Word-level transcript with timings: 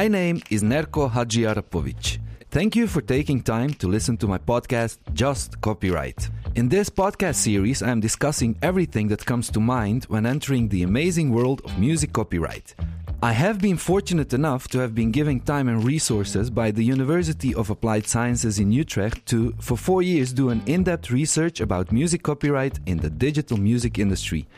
My 0.00 0.08
name 0.08 0.42
is 0.50 0.64
Nerko 0.64 1.08
Hadjiarapovic. 1.08 2.18
Thank 2.50 2.74
you 2.74 2.88
for 2.88 3.00
taking 3.00 3.40
time 3.40 3.72
to 3.74 3.86
listen 3.86 4.16
to 4.16 4.26
my 4.26 4.38
podcast, 4.38 4.98
Just 5.12 5.60
Copyright. 5.60 6.30
In 6.56 6.68
this 6.68 6.90
podcast 6.90 7.36
series, 7.36 7.80
I 7.80 7.90
am 7.90 8.00
discussing 8.00 8.58
everything 8.60 9.06
that 9.10 9.24
comes 9.24 9.50
to 9.50 9.60
mind 9.60 10.06
when 10.06 10.26
entering 10.26 10.68
the 10.68 10.82
amazing 10.82 11.30
world 11.30 11.62
of 11.64 11.78
music 11.78 12.12
copyright. 12.12 12.74
I 13.22 13.30
have 13.30 13.60
been 13.60 13.76
fortunate 13.76 14.32
enough 14.32 14.66
to 14.70 14.80
have 14.80 14.96
been 14.96 15.12
given 15.12 15.38
time 15.38 15.68
and 15.68 15.84
resources 15.84 16.50
by 16.50 16.72
the 16.72 16.82
University 16.82 17.54
of 17.54 17.70
Applied 17.70 18.08
Sciences 18.08 18.58
in 18.58 18.72
Utrecht 18.72 19.24
to, 19.26 19.54
for 19.60 19.76
four 19.78 20.02
years, 20.02 20.32
do 20.32 20.50
an 20.50 20.60
in 20.66 20.82
depth 20.82 21.12
research 21.12 21.60
about 21.60 21.92
music 21.92 22.24
copyright 22.24 22.80
in 22.86 22.96
the 22.98 23.10
digital 23.10 23.58
music 23.58 24.00
industry. 24.00 24.48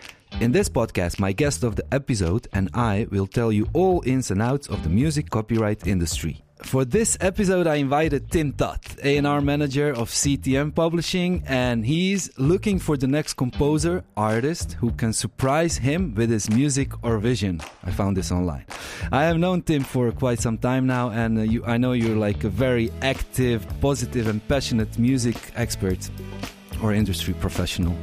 In 0.40 0.52
this 0.52 0.68
podcast, 0.68 1.18
my 1.18 1.32
guest 1.32 1.64
of 1.64 1.76
the 1.76 1.84
episode 1.92 2.46
and 2.52 2.68
I 2.74 3.06
will 3.10 3.26
tell 3.26 3.50
you 3.50 3.68
all 3.72 4.02
ins 4.04 4.30
and 4.30 4.42
outs 4.42 4.68
of 4.68 4.82
the 4.82 4.90
music 4.90 5.30
copyright 5.30 5.86
industry. 5.86 6.42
For 6.62 6.84
this 6.84 7.16
episode, 7.20 7.66
I 7.66 7.76
invited 7.76 8.30
Tim 8.30 8.52
Toth, 8.52 8.98
A&R 9.04 9.40
manager 9.40 9.90
of 9.92 10.08
CTM 10.10 10.74
Publishing, 10.74 11.42
and 11.46 11.86
he's 11.86 12.30
looking 12.38 12.78
for 12.78 12.96
the 12.96 13.06
next 13.06 13.34
composer, 13.34 14.04
artist 14.16 14.72
who 14.72 14.90
can 14.92 15.12
surprise 15.12 15.76
him 15.76 16.14
with 16.14 16.30
his 16.30 16.50
music 16.50 16.92
or 17.04 17.18
vision. 17.18 17.60
I 17.84 17.90
found 17.90 18.16
this 18.16 18.32
online. 18.32 18.64
I 19.12 19.24
have 19.24 19.38
known 19.38 19.62
Tim 19.62 19.84
for 19.84 20.10
quite 20.12 20.40
some 20.40 20.58
time 20.58 20.86
now, 20.86 21.10
and 21.10 21.38
uh, 21.38 21.42
you, 21.42 21.64
I 21.64 21.76
know 21.76 21.92
you're 21.92 22.16
like 22.16 22.42
a 22.44 22.48
very 22.48 22.90
active, 23.02 23.66
positive, 23.80 24.26
and 24.26 24.46
passionate 24.48 24.98
music 24.98 25.36
expert 25.56 26.10
or 26.82 26.92
industry 26.92 27.34
professional. 27.34 27.96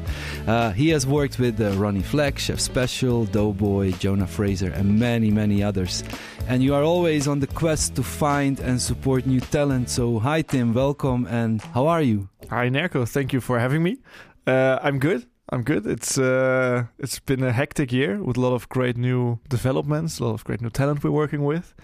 Uh, 0.48 0.72
he 0.72 0.90
has 0.90 1.06
worked 1.06 1.40
with 1.40 1.60
uh, 1.60 1.72
Ronnie 1.72 2.02
Flex, 2.02 2.44
Chef 2.44 2.60
Special, 2.60 3.26
Dopebwoy, 3.28 3.94
Jonna 3.96 4.28
Fraser, 4.28 4.72
and 4.72 5.00
many, 5.00 5.32
many 5.32 5.64
others. 5.64 6.04
And 6.48 6.62
you 6.62 6.74
are 6.76 6.84
always 6.84 7.28
on 7.28 7.40
the 7.40 7.48
quest 7.48 7.96
to 7.96 8.04
find 8.04 8.60
and 8.60 8.82
support 8.82 9.26
new 9.26 9.40
talent. 9.40 9.90
So, 9.90 10.20
hi, 10.20 10.42
Tim, 10.42 10.74
welcome, 10.74 11.26
and 11.28 11.62
how 11.62 11.88
are 11.88 12.02
you? 12.02 12.30
Hi, 12.50 12.70
Nerko. 12.70 13.08
Thank 13.08 13.34
you 13.34 13.42
for 13.42 13.60
having 13.60 13.84
me. 13.84 13.98
Uh, 14.46 14.80
I'm 14.82 15.00
good. 15.00 15.26
I'm 15.50 15.64
good. 15.64 15.86
It's 15.86 16.18
uh, 16.18 16.86
it's 16.98 17.20
been 17.20 17.44
a 17.44 17.52
hectic 17.52 17.92
year 17.92 18.22
with 18.24 18.38
a 18.38 18.42
lot 18.42 18.54
of 18.54 18.68
great 18.70 18.98
new 18.98 19.40
developments, 19.50 20.20
a 20.20 20.26
lot 20.26 20.34
of 20.34 20.44
great 20.44 20.62
new 20.62 20.70
talent 20.70 21.04
we're 21.04 21.12
working 21.12 21.44
with. 21.44 21.76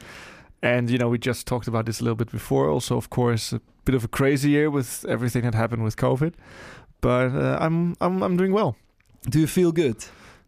And 0.62 0.90
you 0.90 0.98
know, 0.98 1.10
we 1.10 1.18
just 1.18 1.48
talked 1.48 1.68
about 1.68 1.86
this 1.86 2.02
a 2.02 2.04
little 2.04 2.18
bit 2.18 2.32
before. 2.32 2.70
Also, 2.70 2.98
of 2.98 3.10
course, 3.10 3.54
a 3.54 3.62
bit 3.86 3.96
of 3.96 4.04
a 4.04 4.08
crazy 4.08 4.50
year 4.50 4.70
with 4.70 5.06
everything 5.08 5.44
that 5.44 5.56
happened 5.56 5.84
with 5.84 5.96
COVID 5.96 6.34
but 7.02 7.32
uh, 7.34 7.58
I'm 7.60 7.96
I'm 8.02 8.22
I'm 8.24 8.38
doing 8.38 8.54
well. 8.54 8.76
Do 9.30 9.40
you 9.40 9.48
feel 9.48 9.72
good? 9.72 10.06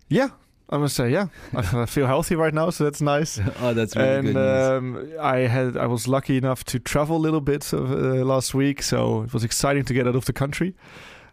Yeah, 0.08 0.30
I 0.70 0.78
must 0.78 0.96
say, 0.96 1.10
yeah, 1.10 1.28
I 1.56 1.86
feel 1.86 2.08
healthy 2.08 2.36
right 2.36 2.54
now, 2.54 2.70
so 2.70 2.84
that's 2.84 3.02
nice. 3.02 3.40
oh, 3.60 3.74
that's 3.74 3.96
really 3.96 4.10
and, 4.10 4.34
good. 4.34 4.78
Um, 4.78 5.14
I 5.20 5.40
had 5.40 5.78
I 5.78 5.88
was 5.88 6.08
lucky 6.08 6.38
enough 6.38 6.64
to 6.66 6.80
travel 6.80 7.18
a 7.18 7.24
little 7.24 7.42
bit 7.42 7.74
uh, 7.74 7.78
last 7.78 8.54
week, 8.54 8.82
so 8.82 9.24
it 9.24 9.34
was 9.34 9.44
exciting 9.44 9.86
to 9.86 9.94
get 9.94 10.08
out 10.08 10.16
of 10.16 10.26
the 10.26 10.34
country. 10.34 10.76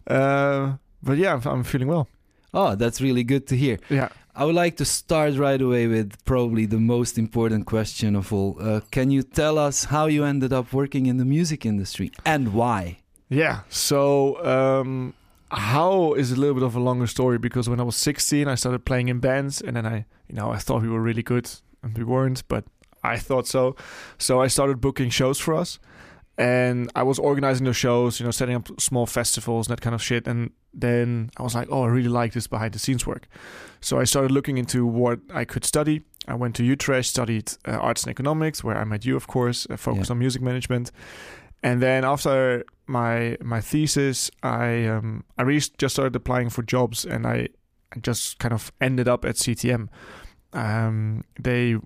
Uh, 0.06 0.74
but 1.02 1.18
yeah, 1.18 1.34
I'm, 1.34 1.46
I'm 1.46 1.64
feeling 1.64 1.88
well. 1.88 2.08
Oh, 2.54 2.74
that's 2.74 3.00
really 3.00 3.24
good 3.24 3.46
to 3.48 3.56
hear. 3.56 3.78
Yeah. 3.90 4.08
I 4.34 4.44
would 4.44 4.54
like 4.54 4.76
to 4.76 4.84
start 4.84 5.34
right 5.34 5.60
away 5.60 5.88
with 5.88 6.24
probably 6.24 6.64
the 6.64 6.78
most 6.78 7.18
important 7.18 7.66
question 7.66 8.14
of 8.14 8.32
all. 8.32 8.56
Uh, 8.60 8.80
can 8.92 9.10
you 9.10 9.22
tell 9.22 9.58
us 9.58 9.84
how 9.84 10.06
you 10.06 10.24
ended 10.24 10.52
up 10.52 10.72
working 10.72 11.06
in 11.06 11.16
the 11.16 11.24
music 11.24 11.66
industry 11.66 12.12
and 12.24 12.54
why? 12.54 12.98
Yeah. 13.28 13.60
So 13.68 14.42
um, 14.46 15.14
how 15.50 16.14
is 16.14 16.32
a 16.32 16.36
little 16.36 16.54
bit 16.54 16.62
of 16.62 16.76
a 16.76 16.80
longer 16.80 17.06
story 17.06 17.38
because 17.38 17.68
when 17.68 17.80
I 17.80 17.82
was 17.82 17.96
16, 17.96 18.46
I 18.48 18.54
started 18.54 18.84
playing 18.84 19.08
in 19.08 19.18
bands, 19.18 19.60
and 19.60 19.76
then 19.76 19.86
I, 19.86 20.06
you 20.28 20.34
know, 20.34 20.50
I 20.50 20.58
thought 20.58 20.82
we 20.82 20.88
were 20.88 21.02
really 21.02 21.22
good, 21.22 21.50
and 21.82 21.96
we 21.96 22.04
weren't, 22.04 22.46
but 22.48 22.64
I 23.02 23.16
thought 23.18 23.46
so. 23.46 23.76
So 24.18 24.40
I 24.40 24.46
started 24.48 24.80
booking 24.80 25.10
shows 25.10 25.38
for 25.38 25.54
us, 25.54 25.78
and 26.38 26.90
I 26.94 27.02
was 27.02 27.18
organizing 27.18 27.66
the 27.66 27.72
shows, 27.72 28.20
you 28.20 28.24
know, 28.24 28.30
setting 28.30 28.54
up 28.54 28.68
small 28.80 29.06
festivals 29.06 29.66
and 29.66 29.76
that 29.76 29.80
kind 29.80 29.94
of 29.94 30.00
shit. 30.00 30.28
And 30.28 30.52
then 30.72 31.30
I 31.36 31.42
was 31.42 31.56
like, 31.56 31.66
oh, 31.68 31.82
I 31.82 31.88
really 31.88 32.08
like 32.08 32.32
this 32.32 32.46
behind 32.46 32.74
the 32.74 32.78
scenes 32.78 33.04
work. 33.04 33.26
So 33.80 33.98
I 33.98 34.04
started 34.04 34.30
looking 34.30 34.56
into 34.56 34.86
what 34.86 35.18
I 35.34 35.44
could 35.44 35.64
study. 35.64 36.02
I 36.28 36.34
went 36.34 36.54
to 36.56 36.64
Utrecht, 36.64 37.08
studied 37.08 37.52
uh, 37.66 37.72
arts 37.72 38.04
and 38.04 38.12
economics, 38.12 38.62
where 38.62 38.76
I 38.76 38.84
met 38.84 39.04
you, 39.04 39.16
of 39.16 39.26
course, 39.26 39.66
uh, 39.68 39.76
focused 39.76 40.10
yeah. 40.10 40.14
on 40.14 40.20
music 40.20 40.40
management. 40.40 40.92
And 41.64 41.82
then 41.82 42.04
after 42.04 42.64
my 42.86 43.36
my 43.42 43.60
thesis, 43.60 44.30
I 44.44 44.86
um, 44.86 45.24
I 45.38 45.42
really 45.42 45.62
just 45.76 45.96
started 45.96 46.14
applying 46.14 46.50
for 46.50 46.62
jobs, 46.62 47.04
and 47.04 47.26
I, 47.26 47.48
I 47.92 47.98
just 48.00 48.38
kind 48.38 48.54
of 48.54 48.70
ended 48.80 49.08
up 49.08 49.24
at 49.24 49.34
CTM. 49.34 49.88
Um, 50.52 51.24
they 51.40 51.78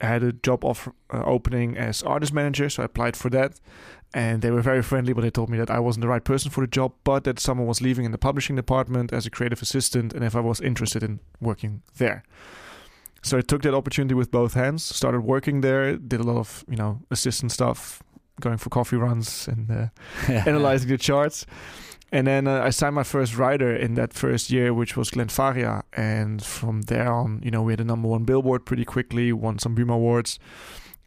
had 0.00 0.22
a 0.22 0.32
job 0.32 0.64
offer 0.64 0.92
uh, 1.12 1.22
opening 1.24 1.76
as 1.76 2.02
artist 2.02 2.32
manager, 2.32 2.68
so 2.68 2.82
I 2.82 2.86
applied 2.86 3.16
for 3.16 3.30
that. 3.30 3.60
And 4.12 4.42
they 4.42 4.50
were 4.50 4.62
very 4.62 4.82
friendly, 4.82 5.12
but 5.12 5.20
they 5.20 5.30
told 5.30 5.50
me 5.50 5.58
that 5.58 5.70
I 5.70 5.78
wasn't 5.78 6.02
the 6.02 6.08
right 6.08 6.24
person 6.24 6.50
for 6.50 6.62
the 6.62 6.66
job, 6.66 6.92
but 7.04 7.24
that 7.24 7.38
someone 7.38 7.68
was 7.68 7.80
leaving 7.80 8.04
in 8.04 8.10
the 8.10 8.18
publishing 8.18 8.56
department 8.56 9.12
as 9.12 9.24
a 9.24 9.30
creative 9.30 9.62
assistant, 9.62 10.12
and 10.12 10.24
if 10.24 10.34
I 10.34 10.40
was 10.40 10.60
interested 10.60 11.02
in 11.02 11.20
working 11.40 11.82
there. 11.96 12.24
So 13.22 13.38
I 13.38 13.42
took 13.42 13.62
that 13.62 13.74
opportunity 13.74 14.14
with 14.14 14.30
both 14.30 14.54
hands, 14.54 14.84
started 14.84 15.20
working 15.20 15.60
there, 15.60 15.96
did 15.96 16.20
a 16.20 16.24
lot 16.24 16.38
of 16.38 16.64
you 16.68 16.76
know 16.76 17.00
assistant 17.10 17.52
stuff, 17.52 18.02
going 18.40 18.56
for 18.56 18.70
coffee 18.70 18.96
runs 18.96 19.46
and 19.46 19.70
uh, 19.70 19.86
analyzing 20.28 20.88
the 20.88 20.98
charts. 20.98 21.46
And 22.12 22.26
then 22.26 22.48
uh, 22.48 22.62
I 22.62 22.70
signed 22.70 22.96
my 22.96 23.04
first 23.04 23.36
rider 23.36 23.74
in 23.74 23.94
that 23.94 24.12
first 24.12 24.50
year, 24.50 24.74
which 24.74 24.96
was 24.96 25.10
Glen 25.10 25.28
Faria. 25.28 25.84
And 25.92 26.42
from 26.42 26.82
there 26.82 27.12
on, 27.12 27.40
you 27.44 27.50
know, 27.50 27.62
we 27.62 27.72
had 27.72 27.80
a 27.80 27.84
number 27.84 28.08
one 28.08 28.24
billboard 28.24 28.66
pretty 28.66 28.84
quickly, 28.84 29.32
won 29.32 29.58
some 29.58 29.76
BUMA 29.76 29.94
awards. 29.94 30.38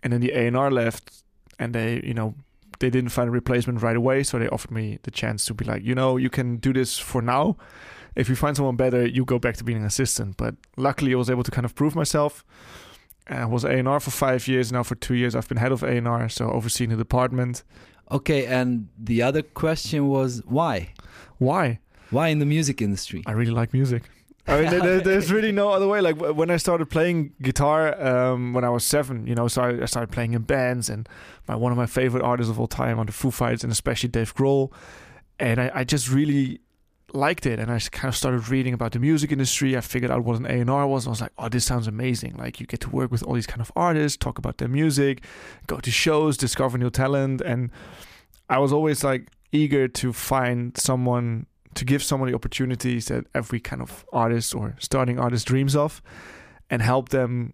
And 0.01 0.13
then 0.13 0.21
the 0.21 0.31
A&R 0.31 0.71
left 0.71 1.23
and 1.59 1.75
they, 1.75 2.01
you 2.03 2.13
know, 2.13 2.35
they 2.79 2.89
didn't 2.89 3.11
find 3.11 3.27
a 3.27 3.31
replacement 3.31 3.81
right 3.81 3.95
away. 3.95 4.23
So 4.23 4.39
they 4.39 4.47
offered 4.47 4.71
me 4.71 4.99
the 5.03 5.11
chance 5.11 5.45
to 5.45 5.53
be 5.53 5.65
like, 5.65 5.83
you 5.83 5.95
know, 5.95 6.15
you 6.17 6.29
can 6.29 6.57
do 6.57 6.71
this 6.71 6.97
for 6.97 7.21
now. 7.21 7.57
If 8.15 8.29
you 8.29 8.35
find 8.35 8.55
someone 8.55 8.75
better, 8.75 9.05
you 9.05 9.25
go 9.25 9.39
back 9.39 9.57
to 9.57 9.63
being 9.63 9.79
an 9.79 9.85
assistant. 9.85 10.37
But 10.37 10.55
luckily, 10.77 11.13
I 11.13 11.17
was 11.17 11.29
able 11.29 11.43
to 11.43 11.51
kind 11.51 11.65
of 11.65 11.75
prove 11.75 11.95
myself. 11.95 12.45
I 13.27 13.45
was 13.45 13.63
A&R 13.63 13.99
for 13.99 14.11
five 14.11 14.47
years. 14.47 14.71
Now 14.71 14.83
for 14.83 14.95
two 14.95 15.15
years, 15.15 15.35
I've 15.35 15.47
been 15.47 15.57
head 15.57 15.71
of 15.71 15.83
A&R, 15.83 16.29
so 16.29 16.49
overseeing 16.49 16.89
the 16.89 16.97
department. 16.97 17.63
Okay, 18.11 18.45
and 18.45 18.89
the 18.97 19.21
other 19.21 19.41
question 19.41 20.07
was 20.07 20.41
why? 20.45 20.93
Why? 21.37 21.79
Why 22.09 22.27
in 22.27 22.39
the 22.39 22.45
music 22.45 22.81
industry? 22.81 23.23
I 23.25 23.31
really 23.31 23.51
like 23.51 23.73
music. 23.73 24.03
I 24.47 24.61
mean, 24.61 24.69
there, 24.71 24.99
there's 24.99 25.31
really 25.31 25.53
no 25.53 25.69
other 25.69 25.87
way. 25.87 26.01
Like 26.01 26.17
when 26.17 26.51
I 26.51 26.57
started 26.57 26.89
playing 26.89 27.31
guitar 27.41 27.99
um, 28.01 28.53
when 28.53 28.65
I 28.65 28.69
was 28.69 28.85
seven, 28.85 29.25
you 29.25 29.35
know, 29.35 29.47
so 29.47 29.61
I, 29.61 29.83
I, 29.83 29.85
started 29.85 30.11
playing 30.11 30.33
in 30.33 30.41
bands, 30.41 30.89
and 30.89 31.07
my 31.47 31.55
one 31.55 31.71
of 31.71 31.77
my 31.77 31.85
favorite 31.85 32.23
artists 32.23 32.51
of 32.51 32.59
all 32.59 32.67
time 32.67 32.99
on 32.99 33.05
the 33.05 33.13
Foo 33.13 33.31
Fighters, 33.31 33.63
and 33.63 33.71
especially 33.71 34.09
Dave 34.09 34.35
Grohl. 34.35 34.71
And 35.39 35.61
I, 35.61 35.71
I 35.73 35.83
just 35.85 36.09
really 36.09 36.59
liked 37.13 37.45
it 37.45 37.59
and 37.59 37.71
I 37.71 37.79
kind 37.79 38.09
of 38.09 38.15
started 38.15 38.49
reading 38.49 38.73
about 38.73 38.91
the 38.91 38.99
music 38.99 39.31
industry. 39.31 39.77
I 39.77 39.81
figured 39.81 40.11
out 40.11 40.23
what 40.23 40.39
an 40.39 40.45
A&R 40.45 40.87
was. 40.87 41.05
I 41.05 41.09
was 41.09 41.21
like, 41.21 41.31
oh, 41.37 41.49
this 41.49 41.65
sounds 41.65 41.87
amazing. 41.87 42.35
Like 42.37 42.59
you 42.59 42.65
get 42.65 42.79
to 42.81 42.89
work 42.89 43.11
with 43.11 43.23
all 43.23 43.33
these 43.35 43.47
kind 43.47 43.61
of 43.61 43.71
artists, 43.75 44.17
talk 44.17 44.37
about 44.37 44.57
their 44.57 44.67
music, 44.67 45.23
go 45.67 45.79
to 45.79 45.91
shows, 45.91 46.37
discover 46.37 46.77
new 46.77 46.89
talent. 46.89 47.41
And 47.41 47.71
I 48.49 48.59
was 48.59 48.73
always 48.73 49.03
like 49.03 49.29
eager 49.51 49.87
to 49.87 50.13
find 50.13 50.77
someone 50.77 51.45
to 51.75 51.85
give 51.85 52.03
someone 52.03 52.29
the 52.29 52.35
opportunities 52.35 53.05
that 53.07 53.25
every 53.33 53.59
kind 53.59 53.81
of 53.81 54.05
artist 54.13 54.53
or 54.53 54.75
starting 54.79 55.19
artist 55.19 55.47
dreams 55.47 55.75
of 55.75 56.01
and 56.69 56.81
help 56.81 57.09
them 57.09 57.53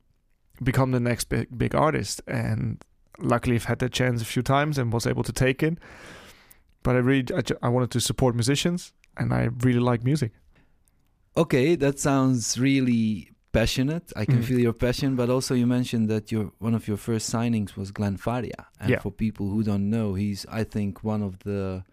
become 0.61 0.91
the 0.91 0.99
next 0.99 1.25
big, 1.25 1.57
big 1.57 1.75
artist. 1.75 2.21
And 2.27 2.83
luckily 3.17 3.55
I've 3.55 3.65
had 3.65 3.79
that 3.79 3.91
chance 3.91 4.21
a 4.21 4.25
few 4.25 4.41
times 4.41 4.77
and 4.77 4.91
was 4.91 5.07
able 5.07 5.23
to 5.23 5.33
take 5.33 5.63
it. 5.63 5.77
But 6.83 6.95
I 6.95 6.99
really, 6.99 7.25
I, 7.35 7.41
I 7.65 7.69
wanted 7.69 7.91
to 7.91 7.99
support 7.99 8.35
musicians 8.35 8.93
and 9.17 9.33
I 9.33 9.49
really 9.61 9.79
like 9.79 10.03
music. 10.03 10.31
Okay, 11.35 11.75
that 11.75 11.99
sounds 11.99 12.59
really 12.59 13.31
passionate. 13.51 14.11
I 14.15 14.25
can 14.25 14.39
mm. 14.39 14.43
feel 14.43 14.59
your 14.59 14.73
passion, 14.73 15.15
but 15.15 15.29
also 15.29 15.55
you 15.55 15.67
mentioned 15.67 16.09
that 16.09 16.31
your 16.31 16.51
one 16.59 16.75
of 16.75 16.87
your 16.87 16.97
first 16.97 17.31
signings 17.31 17.75
was 17.75 17.91
Glen 17.91 18.17
Faria, 18.17 18.67
and 18.79 18.89
yeah. 18.89 18.99
for 18.99 19.11
people 19.11 19.49
who 19.49 19.63
don't 19.63 19.89
know, 19.89 20.13
he's 20.13 20.45
I 20.51 20.63
think 20.63 21.03
one 21.03 21.21
of 21.21 21.39
the 21.39 21.83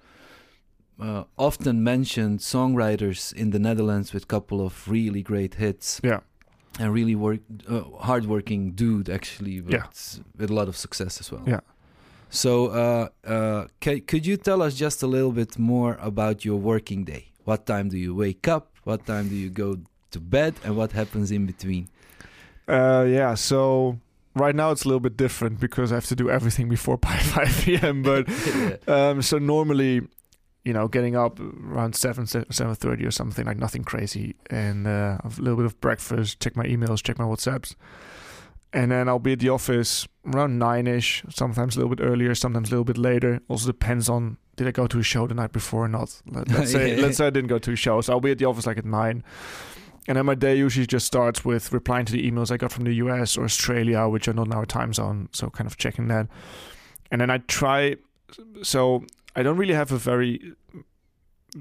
uh, 1.00 1.24
often 1.36 1.82
mentioned 1.84 2.40
songwriters 2.40 3.32
in 3.32 3.50
the 3.50 3.58
Netherlands 3.58 4.12
with 4.12 4.24
a 4.24 4.26
couple 4.26 4.64
of 4.64 4.88
really 4.88 5.22
great 5.22 5.54
hits. 5.54 6.00
Yeah. 6.02 6.20
And 6.78 6.92
really 6.92 7.14
work, 7.14 7.40
uh, 7.66 7.84
hardworking 8.00 8.72
dude, 8.72 9.08
actually, 9.08 9.60
but 9.60 9.72
yeah. 9.72 9.86
with 10.36 10.50
a 10.50 10.52
lot 10.52 10.68
of 10.68 10.76
success 10.76 11.20
as 11.20 11.32
well. 11.32 11.42
Yeah. 11.46 11.60
So, 12.30 12.68
uh, 12.68 13.08
uh, 13.26 13.66
could 13.80 14.26
you 14.26 14.36
tell 14.36 14.62
us 14.62 14.74
just 14.74 15.02
a 15.02 15.06
little 15.06 15.32
bit 15.32 15.58
more 15.58 15.96
about 16.00 16.44
your 16.44 16.56
working 16.56 17.04
day? 17.04 17.32
What 17.44 17.66
time 17.66 17.88
do 17.88 17.96
you 17.96 18.14
wake 18.14 18.48
up? 18.48 18.72
What 18.84 19.06
time 19.06 19.28
do 19.28 19.34
you 19.34 19.50
go 19.50 19.78
to 20.10 20.20
bed? 20.20 20.54
And 20.64 20.76
what 20.76 20.92
happens 20.92 21.30
in 21.30 21.46
between? 21.46 21.88
Uh, 22.68 23.06
yeah, 23.08 23.34
so 23.34 23.98
right 24.34 24.54
now 24.54 24.70
it's 24.72 24.84
a 24.84 24.88
little 24.88 25.00
bit 25.00 25.16
different 25.16 25.60
because 25.60 25.92
I 25.92 25.94
have 25.94 26.06
to 26.06 26.16
do 26.16 26.28
everything 26.28 26.68
before 26.68 26.98
5 27.02 27.62
p.m. 27.62 28.02
But 28.02 28.28
yeah. 28.46 28.76
um, 28.88 29.22
so 29.22 29.38
normally, 29.38 30.02
you 30.64 30.72
know, 30.72 30.88
getting 30.88 31.14
up 31.14 31.38
around 31.40 31.94
7, 31.94 32.24
7.30 32.24 33.06
or 33.06 33.10
something, 33.12 33.46
like 33.46 33.58
nothing 33.58 33.84
crazy. 33.84 34.34
And 34.50 34.88
uh, 34.88 35.18
a 35.24 35.28
little 35.38 35.56
bit 35.56 35.66
of 35.66 35.80
breakfast, 35.80 36.40
check 36.40 36.56
my 36.56 36.64
emails, 36.64 37.02
check 37.02 37.18
my 37.18 37.24
WhatsApps 37.24 37.76
and 38.72 38.90
then 38.90 39.08
I'll 39.08 39.18
be 39.18 39.32
at 39.32 39.38
the 39.38 39.48
office 39.48 40.06
around 40.26 40.58
nine 40.58 40.86
ish. 40.86 41.24
Sometimes 41.30 41.76
a 41.76 41.80
little 41.80 41.94
bit 41.94 42.02
earlier, 42.04 42.34
sometimes 42.34 42.68
a 42.68 42.72
little 42.72 42.84
bit 42.84 42.98
later. 42.98 43.40
Also 43.48 43.66
depends 43.66 44.08
on 44.08 44.38
did 44.56 44.66
I 44.66 44.70
go 44.70 44.86
to 44.86 44.98
a 44.98 45.02
show 45.02 45.26
the 45.26 45.34
night 45.34 45.52
before 45.52 45.84
or 45.84 45.88
not. 45.88 46.20
Let, 46.26 46.50
us 46.52 46.72
say 46.72 46.96
let's 46.96 47.18
say 47.18 47.26
I 47.26 47.30
didn't 47.30 47.48
go 47.48 47.58
to 47.58 47.72
a 47.72 47.76
show, 47.76 48.00
so 48.00 48.12
I'll 48.12 48.20
be 48.20 48.30
at 48.30 48.38
the 48.38 48.44
office 48.44 48.66
like 48.66 48.78
at 48.78 48.84
nine. 48.84 49.22
And 50.08 50.16
then 50.16 50.26
my 50.26 50.34
day 50.34 50.56
usually 50.56 50.86
just 50.86 51.06
starts 51.06 51.44
with 51.44 51.72
replying 51.72 52.06
to 52.06 52.12
the 52.12 52.30
emails 52.30 52.52
I 52.52 52.56
got 52.56 52.70
from 52.70 52.84
the 52.84 52.94
US 52.94 53.36
or 53.36 53.44
Australia, 53.44 54.08
which 54.08 54.28
are 54.28 54.32
not 54.32 54.46
in 54.46 54.52
our 54.52 54.66
time 54.66 54.92
zone. 54.92 55.28
So 55.32 55.50
kind 55.50 55.66
of 55.66 55.76
checking 55.76 56.08
that. 56.08 56.28
And 57.10 57.20
then 57.20 57.30
I 57.30 57.38
try. 57.38 57.96
So 58.62 59.04
I 59.34 59.42
don't 59.42 59.56
really 59.56 59.74
have 59.74 59.92
a 59.92 59.98
very 59.98 60.52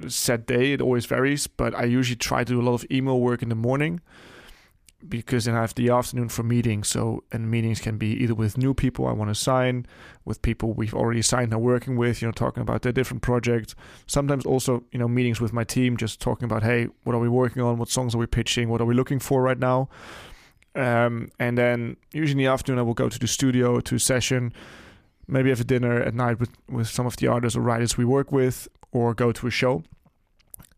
set 0.07 0.45
day. 0.45 0.73
It 0.73 0.81
always 0.81 1.05
varies, 1.05 1.47
but 1.47 1.73
I 1.75 1.85
usually 1.85 2.17
try 2.17 2.43
to 2.43 2.53
do 2.53 2.61
a 2.61 2.63
lot 2.63 2.73
of 2.75 2.85
email 2.91 3.19
work 3.19 3.41
in 3.41 3.49
the 3.49 3.55
morning 3.55 4.01
because 5.07 5.45
then 5.45 5.55
I 5.55 5.61
have 5.61 5.75
the 5.75 5.89
afternoon 5.89 6.29
for 6.29 6.43
meetings. 6.43 6.87
So, 6.87 7.23
and 7.31 7.49
meetings 7.49 7.79
can 7.79 7.97
be 7.97 8.07
either 8.23 8.35
with 8.35 8.57
new 8.57 8.73
people 8.73 9.07
I 9.07 9.11
want 9.11 9.29
to 9.29 9.35
sign, 9.35 9.85
with 10.23 10.41
people 10.41 10.73
we've 10.73 10.93
already 10.93 11.21
signed 11.21 11.53
and 11.53 11.61
working 11.61 11.95
with, 11.95 12.21
you 12.21 12.27
know, 12.27 12.31
talking 12.31 12.61
about 12.61 12.81
their 12.81 12.91
different 12.91 13.21
projects. 13.21 13.75
Sometimes 14.07 14.45
also, 14.45 14.83
you 14.91 14.99
know, 14.99 15.07
meetings 15.07 15.39
with 15.39 15.53
my 15.53 15.63
team, 15.63 15.97
just 15.97 16.19
talking 16.19 16.45
about, 16.45 16.63
hey, 16.63 16.87
what 17.03 17.15
are 17.15 17.19
we 17.19 17.29
working 17.29 17.61
on? 17.61 17.77
What 17.77 17.89
songs 17.89 18.15
are 18.15 18.17
we 18.17 18.25
pitching? 18.25 18.69
What 18.69 18.81
are 18.81 18.85
we 18.85 18.95
looking 18.95 19.19
for 19.19 19.41
right 19.41 19.59
now? 19.59 19.89
Um, 20.75 21.29
and 21.39 21.57
then 21.57 21.97
usually 22.11 22.43
in 22.43 22.45
the 22.45 22.51
afternoon, 22.51 22.79
I 22.79 22.81
will 22.81 22.93
go 22.93 23.07
to 23.07 23.19
the 23.19 23.27
studio 23.27 23.79
to 23.79 23.95
a 23.95 23.99
session, 23.99 24.53
maybe 25.27 25.49
have 25.49 25.61
a 25.61 25.65
dinner 25.65 26.01
at 26.01 26.13
night 26.13 26.39
with, 26.39 26.49
with 26.69 26.87
some 26.87 27.05
of 27.05 27.15
the 27.17 27.27
artists 27.27 27.55
or 27.55 27.61
writers 27.61 27.97
we 27.97 28.05
work 28.05 28.31
with, 28.31 28.67
or 28.91 29.13
go 29.13 29.31
to 29.31 29.47
a 29.47 29.51
show. 29.51 29.83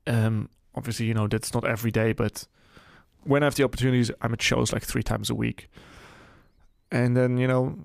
Um, 0.05 0.49
obviously, 0.75 1.07
you 1.07 1.13
know, 1.13 1.27
that's 1.27 1.53
not 1.53 1.65
every 1.65 1.91
day, 1.91 2.13
but 2.13 2.45
when 3.27 3.43
I 3.43 3.45
have 3.45 3.55
the 3.55 3.63
opportunities, 3.63 4.11
I'm 4.21 4.33
at 4.33 4.41
shows 4.41 4.71
like 4.73 4.83
three 4.83 5.03
times 5.03 5.29
a 5.29 5.35
week. 5.35 5.69
And 6.91 7.15
then, 7.17 7.37
you 7.37 7.47
know, 7.47 7.77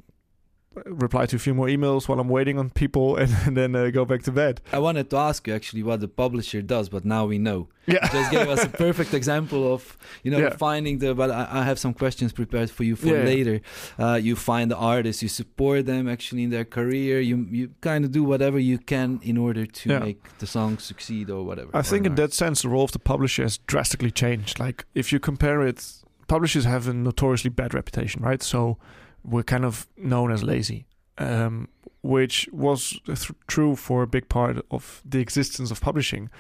reply 0.87 1.27
to 1.27 1.37
a 1.37 1.39
few 1.39 1.55
more 1.55 1.67
emails 1.67 2.09
while 2.09 2.19
I'm 2.21 2.29
waiting 2.29 2.59
on 2.59 2.71
people 2.71 3.17
and, 3.23 3.31
and 3.47 3.57
then 3.57 3.75
uh, 3.75 3.91
go 3.91 4.05
back 4.05 4.23
to 4.25 4.33
bed. 4.33 4.61
I 4.73 4.79
wanted 4.79 5.11
to 5.11 5.17
ask 5.17 5.47
you 5.47 5.55
actually 5.55 5.83
what 5.83 6.01
the 6.01 6.09
publisher 6.09 6.63
does, 6.63 6.89
but 6.89 7.05
now 7.05 7.27
we 7.27 7.39
know. 7.39 7.69
Yeah. 7.87 8.07
Just 8.13 8.31
gave 8.31 8.49
us 8.49 8.65
a 8.65 8.69
perfect 8.69 9.13
example 9.15 9.73
of, 9.75 9.97
you 10.23 10.31
know, 10.31 10.39
Yeah. 10.39 10.51
finding 10.57 10.99
the, 10.99 11.15
but 11.15 11.31
I, 11.31 11.49
I 11.51 11.63
have 11.65 11.79
some 11.79 11.95
questions 11.95 12.33
prepared 12.33 12.71
for 12.71 12.85
you 12.85 12.97
for 12.97 13.09
Yeah. 13.09 13.25
later. 13.25 13.61
Uh, 13.99 14.15
you 14.23 14.37
find 14.37 14.71
the 14.71 14.77
artists, 14.77 15.23
you 15.23 15.29
support 15.29 15.87
them 15.87 16.09
actually 16.09 16.45
in 16.45 16.51
their 16.51 16.65
career, 16.65 17.21
you, 17.21 17.47
you 17.51 17.71
kind 17.81 18.05
of 18.05 18.13
do 18.13 18.23
whatever 18.25 18.59
you 18.59 18.79
can 18.79 19.21
in 19.23 19.37
order 19.37 19.67
to 19.67 19.91
Yeah. 19.91 19.99
make 19.99 20.39
the 20.39 20.47
song 20.47 20.79
succeed 20.79 21.29
or 21.31 21.45
whatever. 21.45 21.71
I 21.75 21.83
think 21.83 22.07
in 22.07 22.15
that 22.17 22.33
sense, 22.33 22.63
the 22.63 22.69
role 22.69 22.85
of 22.85 22.93
the 22.93 22.99
publisher 22.99 23.43
has 23.43 23.59
drastically 23.67 24.11
changed. 24.11 24.59
Like, 24.61 24.85
if 24.95 25.13
you 25.13 25.19
compare 25.21 25.63
it, 25.63 25.85
publishers 26.29 26.65
have 26.65 26.89
a 26.89 26.93
notoriously 26.95 27.51
bad 27.51 27.75
reputation, 27.75 28.23
right? 28.23 28.43
So 28.43 28.79
we're 29.25 29.43
kind 29.43 29.65
of 29.65 29.87
known 29.97 30.33
as 30.33 30.43
lazy, 30.43 30.87
um, 31.19 31.69
which 32.03 32.49
was 32.53 33.01
th- 33.07 33.31
true 33.47 33.77
for 33.77 34.03
a 34.03 34.07
big 34.07 34.29
part 34.29 34.65
of 34.71 35.03
the 35.05 35.21
existence 35.21 35.71
of 35.71 35.81
publishing. 35.81 36.31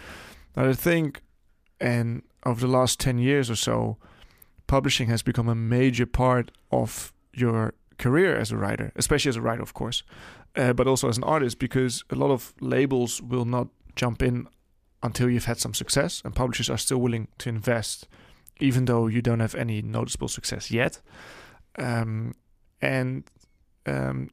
But 0.55 0.67
I 0.67 0.75
think, 0.75 1.23
and 1.81 2.23
over 2.45 2.61
the 2.61 2.73
last 2.73 3.01
10 3.01 3.19
years 3.19 3.51
or 3.51 3.57
so, 3.57 3.97
publishing 4.67 5.09
has 5.09 5.23
become 5.23 5.49
a 5.49 5.55
major 5.55 6.07
part 6.07 6.51
of 6.71 7.13
your 7.33 7.75
career 7.99 8.37
as 8.37 8.51
a 8.51 8.57
writer, 8.57 8.93
especially 8.97 9.29
as 9.29 9.37
a 9.37 9.41
writer, 9.41 9.63
of 9.63 9.75
course, 9.75 10.03
uh, 10.57 10.73
but 10.73 10.87
also 10.87 11.09
as 11.09 11.17
an 11.17 11.25
artist, 11.25 11.59
because 11.59 12.05
a 12.11 12.15
lot 12.15 12.31
of 12.31 12.53
labels 12.61 13.23
will 13.23 13.45
not 13.45 13.69
jump 13.97 14.23
in 14.23 14.49
until 15.03 15.29
you've 15.29 15.47
had 15.47 15.59
some 15.59 15.75
success, 15.75 16.23
and 16.25 16.35
publishers 16.35 16.71
are 16.71 16.79
still 16.79 16.99
willing 16.99 17.29
to 17.39 17.49
invest, 17.49 18.09
even 18.61 18.85
though 18.85 19.07
you 19.07 19.23
don't 19.23 19.41
have 19.41 19.55
any 19.55 19.83
noticeable 19.83 20.29
success 20.29 20.71
yet. 20.71 21.01
Um, 21.79 22.35
and 22.83 23.25
um, 23.87 24.29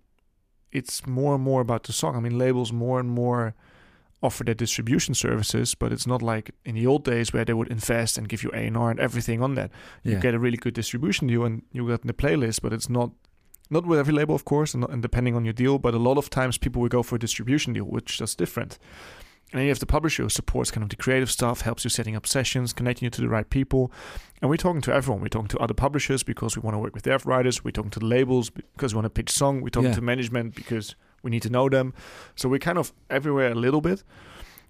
it's 0.71 1.05
more 1.07 1.35
and 1.35 1.43
more 1.43 1.61
about 1.61 1.83
the 1.83 1.93
song. 1.93 2.15
I 2.15 2.19
mean, 2.19 2.37
labels 2.37 2.71
more 2.73 2.99
and 2.99 3.09
more 3.09 3.53
offer 4.21 4.43
their 4.43 4.53
distribution 4.55 5.13
services, 5.15 5.75
but 5.75 5.93
it's 5.93 6.05
not 6.05 6.21
like 6.21 6.51
in 6.65 6.75
the 6.75 6.85
old 6.85 7.05
days 7.05 7.31
where 7.31 7.45
they 7.45 7.53
would 7.53 7.69
invest 7.71 8.17
and 8.17 8.27
give 8.27 8.43
you 8.43 8.51
A 8.53 8.67
and 8.67 8.75
R 8.75 8.91
and 8.91 8.99
everything 8.99 9.41
on 9.41 9.55
that. 9.55 9.71
You 10.03 10.13
Yeah. 10.13 10.19
get 10.19 10.33
a 10.33 10.39
really 10.39 10.57
good 10.57 10.73
distribution 10.73 11.27
deal 11.27 11.45
and 11.45 11.61
you 11.71 11.87
get 11.87 12.01
in 12.01 12.07
the 12.07 12.13
playlist, 12.13 12.61
but 12.61 12.73
it's 12.73 12.89
not 12.89 13.11
not 13.71 13.85
with 13.85 13.99
every 13.99 14.13
label, 14.13 14.33
of 14.35 14.43
course, 14.45 14.73
and, 14.73 14.83
and 14.89 15.01
depending 15.01 15.35
on 15.35 15.45
your 15.45 15.53
deal. 15.53 15.77
But 15.77 15.93
a 15.93 15.99
lot 15.99 16.17
of 16.17 16.29
times 16.29 16.57
people 16.57 16.81
will 16.81 16.89
go 16.89 17.03
for 17.03 17.15
a 17.15 17.19
distribution 17.19 17.73
deal, 17.73 17.85
which 17.85 18.19
is 18.19 18.35
different. 18.35 18.79
And 19.51 19.57
then 19.59 19.63
you 19.65 19.69
have 19.69 19.79
the 19.79 19.85
publisher 19.87 20.23
who 20.23 20.29
supports 20.29 20.69
kind 20.69 20.83
of 20.83 20.89
the 20.89 20.95
creative 20.95 21.31
stuff, 21.31 21.61
helps 21.61 21.83
you 21.83 21.89
setting 21.89 22.15
up 22.15 22.27
sessions, 22.27 22.71
connecting 22.71 23.07
you 23.07 23.09
to 23.09 23.21
the 23.21 23.29
right 23.29 23.49
people. 23.49 23.91
And 24.41 24.49
we're 24.49 24.57
talking 24.57 24.81
to 24.81 24.93
everyone. 24.93 25.21
We're 25.21 25.27
talking 25.29 25.47
to 25.49 25.57
other 25.57 25.73
publishers 25.73 26.21
because 26.23 26.55
we 26.55 26.61
want 26.61 26.75
to 26.75 26.79
work 26.79 26.93
with 26.93 27.03
their 27.03 27.17
writers. 27.25 27.63
We're 27.63 27.71
talking 27.71 27.89
to 27.91 27.99
the 27.99 28.05
labels 28.05 28.51
because 28.51 28.93
we 28.93 28.97
want 28.97 29.05
to 29.05 29.09
pitch 29.09 29.31
song. 29.31 29.61
We're 29.61 29.69
talking 29.69 29.89
Yeah. 29.89 29.95
to 29.95 30.01
management 30.01 30.53
because 30.55 30.95
we 31.23 31.31
need 31.31 31.41
to 31.41 31.49
know 31.49 31.67
them. 31.67 31.93
So 32.35 32.47
we're 32.47 32.59
kind 32.59 32.77
of 32.77 32.93
everywhere 33.09 33.51
a 33.51 33.55
little 33.55 33.81
bit, 33.81 34.03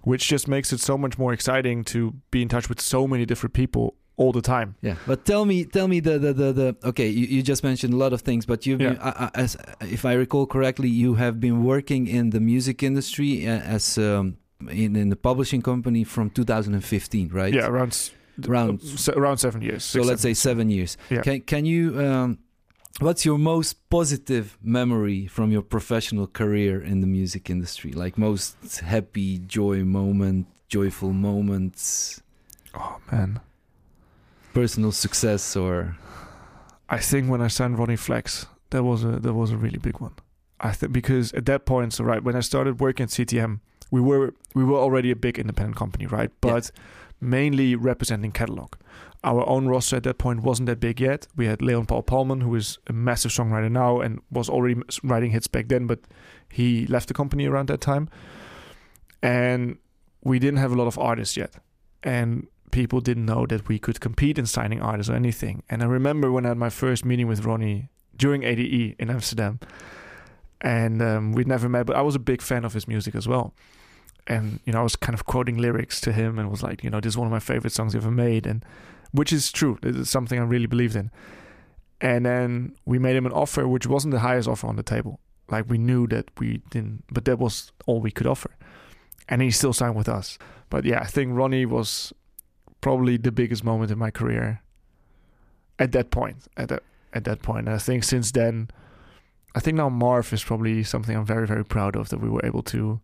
which 0.02 0.26
just 0.28 0.48
makes 0.48 0.72
it 0.72 0.80
so 0.80 0.96
much 0.96 1.18
more 1.18 1.32
exciting 1.34 1.84
to 1.84 2.14
be 2.30 2.40
in 2.40 2.48
touch 2.48 2.68
with 2.70 2.80
so 2.80 3.06
many 3.06 3.26
different 3.26 3.52
people 3.52 3.94
all 4.16 4.32
the 4.32 4.42
time. 4.42 4.76
Yeah, 4.82 4.96
but 5.06 5.24
tell 5.24 5.44
me, 5.44 5.64
tell 5.64 5.88
me 5.88 6.00
the 6.00 6.18
the 6.18 6.32
the, 6.32 6.52
the 6.52 6.76
okay. 6.88 7.08
You, 7.08 7.26
you 7.26 7.42
just 7.42 7.62
mentioned 7.62 7.94
a 7.94 7.96
lot 7.96 8.12
of 8.12 8.20
things, 8.22 8.46
but 8.46 8.66
you've 8.66 8.78
been, 8.78 8.94
Yeah. 8.94 9.12
I, 9.16 9.24
I, 9.26 9.30
as 9.34 9.56
if 9.82 10.04
I 10.04 10.12
recall 10.14 10.46
correctly, 10.46 10.88
you 10.88 11.14
have 11.14 11.38
been 11.38 11.64
working 11.64 12.06
in 12.06 12.30
the 12.30 12.40
music 12.40 12.82
industry 12.82 13.46
uh, 13.46 13.60
as 13.60 13.96
um, 13.98 14.36
in 14.68 14.96
in 14.96 15.08
the 15.10 15.16
publishing 15.16 15.62
company 15.62 16.04
from 16.04 16.30
2015, 16.30 17.28
right? 17.32 17.54
Yeah, 17.54 17.66
around 17.68 18.10
Around- 18.48 18.80
uh, 19.08 19.12
around 19.20 19.38
seven 19.38 19.60
years. 19.62 19.84
So 19.84 19.98
six, 19.98 20.08
let's 20.08 20.22
say 20.22 20.34
seven 20.34 20.70
years. 20.70 20.96
Yeah. 21.10 21.22
Can 21.22 21.40
can 21.42 21.64
you? 21.66 22.00
Um, 22.00 22.38
what's 23.00 23.24
your 23.24 23.38
most 23.38 23.88
positive 23.90 24.56
memory 24.62 25.26
from 25.26 25.50
your 25.52 25.62
professional 25.62 26.26
career 26.26 26.80
in 26.82 27.00
the 27.00 27.06
music 27.06 27.50
industry? 27.50 27.92
Like 27.92 28.16
most 28.18 28.56
happy, 28.80 29.38
joy 29.38 29.84
moment, 29.84 30.46
joyful 30.68 31.12
moments, 31.12 32.22
Oh 32.74 32.96
man, 33.12 33.40
personal 34.54 34.92
success, 34.92 35.56
or 35.56 35.96
I 36.88 36.98
think 36.98 37.28
when 37.30 37.42
I 37.42 37.48
signed 37.48 37.78
Ronnie 37.78 37.96
Flex, 37.96 38.46
that 38.70 38.82
was 38.84 39.04
a 39.04 39.18
that 39.20 39.34
was 39.34 39.50
a 39.50 39.56
really 39.56 39.78
big 39.78 40.00
one. 40.00 40.14
I 40.60 40.72
think 40.72 40.92
because 40.92 41.32
at 41.34 41.44
that 41.46 41.64
point, 41.66 41.92
so 41.94 42.04
right 42.04 42.22
when 42.22 42.36
I 42.36 42.40
started 42.40 42.80
working 42.80 43.04
at 43.04 43.10
CTM, 43.10 43.60
we 43.90 44.00
were 44.00 44.34
we 44.54 44.64
were 44.64 44.78
already 44.78 45.10
a 45.10 45.16
big 45.16 45.38
independent 45.38 45.76
company, 45.76 46.06
right? 46.06 46.30
Yeah. 46.30 46.52
But 46.52 46.70
mainly 47.20 47.74
representing 47.74 48.32
catalog. 48.32 48.74
Our 49.22 49.46
own 49.46 49.66
roster 49.66 49.96
at 49.96 50.04
that 50.04 50.16
point 50.16 50.42
wasn't 50.42 50.66
that 50.66 50.80
big 50.80 51.00
yet. 51.00 51.26
We 51.36 51.46
had 51.46 51.60
Leon 51.60 51.86
Paul 51.86 52.02
Palmen, 52.02 52.42
who 52.42 52.54
is 52.54 52.78
a 52.86 52.94
massive 52.94 53.30
songwriter 53.30 53.70
now 53.70 54.00
and 54.00 54.20
was 54.30 54.48
already 54.48 54.80
writing 55.02 55.30
hits 55.30 55.46
back 55.46 55.68
then, 55.68 55.86
but 55.86 56.00
he 56.48 56.86
left 56.86 57.08
the 57.08 57.14
company 57.14 57.46
around 57.46 57.68
that 57.68 57.82
time. 57.82 58.08
And 59.22 59.76
we 60.24 60.38
didn't 60.38 60.58
have 60.58 60.72
a 60.72 60.76
lot 60.76 60.86
of 60.86 60.98
artists 60.98 61.36
yet. 61.36 61.54
And 62.02 62.46
people 62.70 63.00
didn't 63.00 63.26
know 63.26 63.44
that 63.46 63.68
we 63.68 63.78
could 63.78 64.00
compete 64.00 64.38
in 64.38 64.46
signing 64.46 64.80
artists 64.80 65.10
or 65.10 65.14
anything. 65.14 65.62
And 65.68 65.82
I 65.82 65.86
remember 65.86 66.32
when 66.32 66.46
I 66.46 66.48
had 66.48 66.56
my 66.56 66.70
first 66.70 67.04
meeting 67.04 67.26
with 67.26 67.44
Ronnie 67.44 67.90
during 68.16 68.42
ADE 68.42 68.96
in 68.98 69.10
Amsterdam, 69.10 69.60
and 70.60 71.02
um, 71.02 71.32
we'd 71.32 71.48
never 71.48 71.68
met, 71.68 71.86
but 71.86 71.96
I 71.96 72.02
was 72.02 72.14
a 72.14 72.18
big 72.18 72.42
fan 72.42 72.64
of 72.64 72.74
his 72.74 72.86
music 72.86 73.14
as 73.14 73.26
well. 73.26 73.54
And 74.26 74.60
you 74.64 74.72
know, 74.72 74.80
I 74.80 74.82
was 74.82 74.96
kind 74.96 75.14
of 75.14 75.24
quoting 75.24 75.58
lyrics 75.58 76.00
to 76.02 76.12
him, 76.12 76.38
and 76.38 76.50
was 76.50 76.62
like, 76.62 76.84
you 76.84 76.90
know, 76.90 77.00
this 77.00 77.12
is 77.12 77.18
one 77.18 77.26
of 77.26 77.32
my 77.32 77.40
favorite 77.40 77.72
songs 77.72 77.94
ever 77.94 78.10
made, 78.10 78.46
and 78.46 78.64
which 79.12 79.32
is 79.32 79.50
true. 79.50 79.78
This 79.82 79.96
is 79.96 80.10
something 80.10 80.38
I 80.38 80.42
really 80.42 80.66
believed 80.66 80.96
in. 80.96 81.10
And 82.00 82.24
then 82.24 82.74
we 82.84 82.98
made 82.98 83.16
him 83.16 83.26
an 83.26 83.32
offer, 83.32 83.68
which 83.68 83.86
wasn't 83.86 84.12
the 84.12 84.20
highest 84.20 84.48
offer 84.48 84.66
on 84.66 84.76
the 84.76 84.82
table. 84.82 85.20
Like 85.50 85.68
we 85.68 85.78
knew 85.78 86.06
that 86.08 86.30
we 86.38 86.62
didn't, 86.70 87.04
but 87.10 87.24
that 87.26 87.38
was 87.38 87.72
all 87.86 88.00
we 88.00 88.10
could 88.10 88.26
offer. 88.26 88.56
And 89.28 89.42
he 89.42 89.50
still 89.50 89.72
signed 89.72 89.96
with 89.96 90.08
us. 90.08 90.38
But 90.70 90.84
yeah, 90.84 91.00
I 91.00 91.06
think 91.06 91.36
Ronnie 91.36 91.66
was 91.66 92.12
probably 92.80 93.16
the 93.16 93.32
biggest 93.32 93.64
moment 93.64 93.90
in 93.90 93.98
my 93.98 94.10
career 94.10 94.62
at 95.78 95.92
that 95.92 96.10
point. 96.10 96.46
At 96.56 96.68
that 96.68 96.82
at 97.12 97.24
that 97.24 97.42
point, 97.42 97.66
and 97.66 97.74
I 97.74 97.78
think 97.78 98.04
since 98.04 98.30
then, 98.30 98.68
I 99.56 99.60
think 99.60 99.76
now 99.76 99.88
Marv 99.88 100.32
is 100.32 100.44
probably 100.44 100.84
something 100.84 101.16
I'm 101.16 101.26
very 101.26 101.46
very 101.46 101.64
proud 101.64 101.96
of 101.96 102.08
that 102.10 102.20
we 102.20 102.28
were 102.28 102.44
able 102.44 102.62
to 102.62 103.00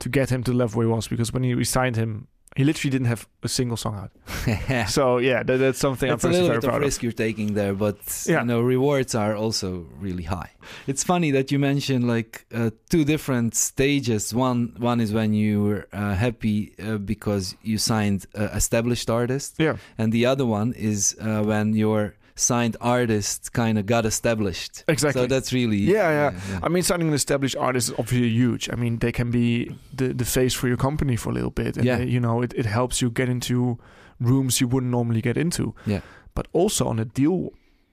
to 0.00 0.08
get 0.08 0.30
him 0.30 0.42
to 0.44 0.50
the 0.50 0.56
level 0.56 0.78
where 0.78 0.86
he 0.86 0.92
was 0.92 1.08
because 1.08 1.32
when 1.32 1.42
he, 1.42 1.54
we 1.54 1.64
signed 1.64 1.96
him, 1.96 2.26
he 2.54 2.64
literally 2.64 2.90
didn't 2.90 3.06
have 3.06 3.26
a 3.42 3.48
single 3.48 3.78
song 3.78 3.94
out. 3.96 4.10
So 4.90 5.16
yeah, 5.18 5.42
that, 5.42 5.56
that's 5.56 5.78
something 5.78 6.10
It's 6.12 6.22
I'm 6.22 6.30
personally 6.30 6.48
very 6.48 6.60
proud 6.60 6.64
of. 6.64 6.64
a 6.64 6.66
little 6.66 6.70
bit 6.70 6.76
of 6.76 6.82
risk 6.82 7.02
you're 7.02 7.12
taking 7.12 7.54
there, 7.54 7.72
but 7.72 7.96
Yeah. 8.28 8.40
you 8.40 8.46
know 8.46 8.60
rewards 8.60 9.14
are 9.14 9.34
also 9.34 9.86
really 9.98 10.24
high. 10.24 10.50
It's 10.86 11.02
funny 11.02 11.30
that 11.32 11.50
you 11.50 11.58
mentioned 11.58 12.06
like 12.06 12.44
uh, 12.52 12.70
two 12.90 13.04
different 13.06 13.54
stages. 13.54 14.34
One 14.34 14.74
one 14.78 15.00
is 15.00 15.12
when 15.14 15.32
you 15.32 15.62
were 15.64 15.86
uh, 15.94 16.14
happy 16.14 16.74
uh, 16.78 16.98
because 16.98 17.54
you 17.62 17.78
signed 17.78 18.26
established 18.34 19.08
artists, 19.08 19.54
Yeah, 19.58 19.76
and 19.96 20.12
the 20.12 20.26
other 20.26 20.44
one 20.44 20.74
is 20.76 21.16
uh, 21.20 21.42
when 21.42 21.72
your 21.74 22.14
signed 22.34 22.76
artist 22.80 23.52
kind 23.52 23.78
of 23.78 23.86
got 23.86 24.04
established. 24.06 24.84
exactly. 24.88 25.22
So 25.22 25.26
that's 25.26 25.52
really 25.52 25.76
Yeah, 25.76 26.32
yeah. 26.32 26.60
I 26.62 26.68
mean, 26.68 26.82
signing 26.82 27.08
an 27.08 27.14
established 27.14 27.56
artist 27.56 27.88
is 27.90 27.94
obviously 27.98 28.28
huge. 28.30 28.68
I 28.72 28.76
mean, 28.76 28.98
they 28.98 29.12
can 29.12 29.30
be 29.30 29.74
the, 29.92 30.12
the 30.12 30.24
face 30.24 30.54
for 30.54 30.68
your 30.68 30.76
company 30.76 31.16
for 31.16 31.30
a 31.30 31.32
little 31.32 31.50
bit. 31.50 31.76
And, 31.76 31.84
Yeah. 31.84 31.96
uh, 31.96 32.00
you 32.00 32.20
know, 32.20 32.42
it, 32.42 32.52
it 32.56 32.66
helps 32.66 33.02
you 33.02 33.10
get 33.10 33.28
into 33.28 33.78
rooms 34.20 34.60
you 34.60 34.68
wouldn't 34.68 34.90
normally 34.90 35.20
get 35.20 35.36
into. 35.36 35.74
Yeah. 35.86 36.00
But 36.34 36.48
also 36.52 36.86
on 36.86 36.98
a 36.98 37.04
deal 37.04 37.50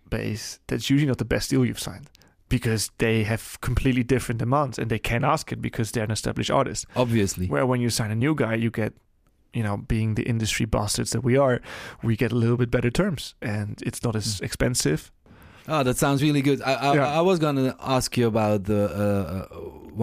base, 0.10 0.60
that's 0.68 0.90
usually 0.90 1.08
not 1.08 1.18
the 1.18 1.26
best 1.26 1.50
deal 1.50 1.66
you've 1.66 1.80
signed 1.80 2.10
because 2.48 2.90
they 2.98 3.24
have 3.24 3.60
completely 3.62 4.04
different 4.04 4.40
demands 4.40 4.80
and 4.80 4.90
they 4.90 4.98
can't 5.00 5.24
ask 5.24 5.52
it 5.52 5.62
because 5.62 5.92
they're 5.92 6.04
an 6.06 6.12
established 6.12 6.50
artist. 6.50 6.86
Obviously. 6.96 7.48
Where 7.48 7.66
when 7.66 7.82
you 7.82 7.90
sign 7.90 8.10
a 8.10 8.16
new 8.16 8.34
guy, 8.34 8.56
you 8.56 8.72
get, 8.72 8.94
you 9.54 9.64
know, 9.64 9.78
being 9.78 10.16
the 10.16 10.24
industry 10.24 10.66
bastards 10.66 11.12
that 11.12 11.22
we 11.24 11.38
are, 11.38 11.62
we 12.04 12.16
get 12.16 12.32
a 12.32 12.36
little 12.36 12.58
bit 12.58 12.72
better 12.72 12.90
terms 12.90 13.36
and 13.42 13.82
it's 13.86 14.04
not 14.04 14.16
as 14.16 14.40
mm. 14.40 14.44
expensive. 14.44 15.12
Oh, 15.68 15.84
that 15.84 15.98
sounds 15.98 16.22
really 16.24 16.42
good. 16.42 16.62
I 16.62 16.74
I, 16.74 16.94
Yeah. 16.96 17.20
I 17.20 17.22
was 17.22 17.38
gonna 17.40 17.76
ask 17.80 18.18
you 18.18 18.28
about 18.28 18.64
the 18.64 18.82
uh, 18.90 19.56
uh, 19.56 19.60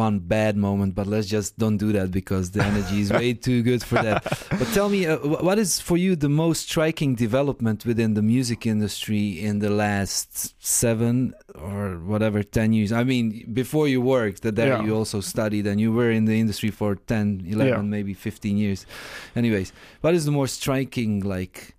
one 0.06 0.18
bad 0.18 0.56
moment, 0.56 0.94
but 0.94 1.06
let's 1.06 1.26
just 1.26 1.58
don't 1.58 1.78
do 1.78 1.90
that 1.92 2.10
because 2.10 2.50
the 2.50 2.62
energy 2.62 3.00
is 3.00 3.10
way 3.10 3.32
too 3.48 3.62
good 3.62 3.82
for 3.82 3.94
that. 4.02 4.22
But 4.50 4.68
tell 4.74 4.88
me, 4.88 5.06
uh, 5.06 5.16
what 5.48 5.58
is 5.58 5.80
for 5.80 5.96
you 5.96 6.14
the 6.16 6.28
most 6.28 6.60
striking 6.68 7.14
development 7.14 7.86
within 7.86 8.14
the 8.14 8.22
music 8.22 8.66
industry 8.66 9.40
in 9.48 9.58
the 9.60 9.70
last 9.70 10.54
seven 10.64 11.34
or 11.54 11.98
whatever 12.12 12.42
ten 12.42 12.72
years? 12.72 12.92
I 12.92 13.04
mean, 13.04 13.26
before 13.52 13.88
you 13.88 14.00
worked 14.02 14.42
there, 14.42 14.68
Yeah. 14.76 14.84
you 14.84 14.94
also 14.94 15.20
studied, 15.20 15.66
and 15.66 15.80
you 15.80 15.90
were 15.92 16.10
in 16.10 16.26
the 16.26 16.38
industry 16.38 16.70
for 16.70 16.94
10, 16.96 17.42
11, 17.46 17.72
Yeah. 17.72 17.80
maybe 17.96 18.12
fifteen 18.14 18.56
years. 18.58 18.86
Anyways, 19.34 19.72
what 20.02 20.14
is 20.14 20.24
the 20.26 20.32
more 20.32 20.46
striking 20.48 21.20
like 21.36 21.74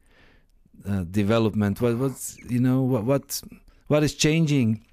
uh, 0.89 1.03
development? 1.21 1.79
What 1.81 1.97
what's 1.97 2.35
you 2.49 2.59
know 2.59 2.81
what 2.81 3.03
what 3.05 3.41
what 3.87 4.03
is 4.03 4.13
changing 4.13 4.85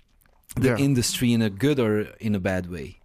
the 0.57 0.69
Yeah. 0.69 0.77
industry 0.79 1.33
in 1.33 1.43
a 1.43 1.51
good 1.51 1.79
or 1.79 2.01
in 2.21 2.35
a 2.35 2.41
bad 2.41 2.71
way? 2.71 2.99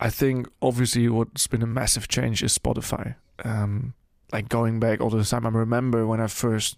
I 0.00 0.10
think 0.10 0.48
obviously 0.60 1.08
what's 1.08 1.46
been 1.46 1.62
a 1.62 1.66
massive 1.66 2.08
change 2.08 2.42
is 2.42 2.56
Spotify. 2.58 3.14
Um, 3.44 3.94
like 4.32 4.48
going 4.48 4.80
back 4.80 5.00
all 5.00 5.10
the 5.10 5.24
time, 5.24 5.46
I 5.46 5.50
remember 5.50 6.06
when 6.06 6.20
I 6.20 6.26
first 6.26 6.76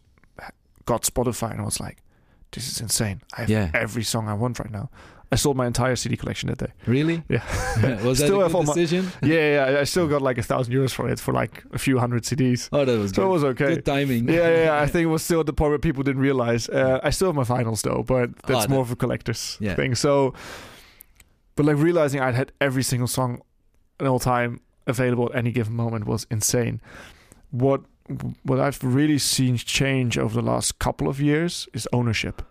got 0.85 1.03
Spotify 1.03 1.51
and 1.53 1.61
I 1.61 1.65
was 1.65 1.81
like, 1.81 1.99
"This 2.53 2.69
is 2.69 2.81
insane! 2.81 3.21
I 3.37 3.41
have 3.43 3.51
Yeah. 3.51 3.71
every 3.75 4.05
song 4.05 4.29
I 4.29 4.35
want 4.35 4.59
right 4.59 4.71
now." 4.71 4.91
I 5.33 5.37
sold 5.37 5.57
my 5.57 5.67
entire 5.67 5.97
CD 5.97 6.17
collection 6.17 6.49
that 6.51 6.59
day. 6.59 6.73
Really? 6.87 7.23
Yeah, 7.29 7.43
was 8.05 8.19
that 8.21 8.27
Still 8.27 8.43
a 8.43 8.49
good 8.49 8.53
my- 8.67 8.75
decision? 8.75 9.11
yeah, 9.23 9.73
yeah. 9.73 9.81
I 9.81 9.85
still 9.85 10.07
got 10.07 10.23
like 10.23 10.39
a 10.39 10.43
thousand 10.43 10.73
euros 10.73 10.93
for 10.93 11.09
it 11.09 11.19
for 11.19 11.33
like 11.35 11.65
a 11.73 11.79
few 11.79 11.99
hundred 11.99 12.23
CDs. 12.25 12.69
Oh, 12.73 12.85
that 12.85 12.99
was 12.99 13.11
good. 13.13 13.17
So 13.17 13.27
it 13.27 13.33
was 13.33 13.45
okay. 13.45 13.75
Good 13.75 13.85
timing. 13.85 14.29
Yeah, 14.29 14.65
yeah. 14.65 14.81
I 14.81 14.87
think 14.87 15.03
it 15.05 15.11
was 15.11 15.23
still 15.23 15.41
at 15.41 15.47
the 15.47 15.53
point 15.53 15.71
where 15.71 15.79
people 15.81 16.03
didn't 16.05 16.23
realize. 16.23 16.69
Uh, 16.69 17.01
I 17.03 17.11
still 17.11 17.29
have 17.29 17.35
my 17.37 17.45
finals 17.45 17.83
though, 17.83 18.03
but 18.07 18.31
that's 18.47 18.67
Oh, 18.67 18.69
more 18.69 18.81
of 18.83 18.91
a 18.93 18.97
collector's 18.97 19.57
Yeah. 19.61 19.75
thing. 19.75 19.95
So, 19.97 20.33
but 21.57 21.67
like 21.67 21.77
realizing 21.77 22.21
I'd 22.21 22.35
had 22.35 22.53
every 22.61 22.83
single 22.83 23.09
song 23.09 23.41
at 23.99 24.07
all 24.07 24.19
time 24.21 24.61
available 24.87 25.29
at 25.33 25.37
any 25.37 25.51
given 25.51 25.75
moment 25.75 26.07
was 26.07 26.27
insane. 26.31 26.81
What 27.51 27.81
what 28.45 28.61
I've 28.61 28.79
really 28.85 29.19
seen 29.19 29.57
change 29.57 30.17
over 30.17 30.35
the 30.41 30.47
last 30.53 30.79
couple 30.79 31.09
of 31.09 31.21
years 31.21 31.67
is 31.75 31.89
ownership. 31.93 32.43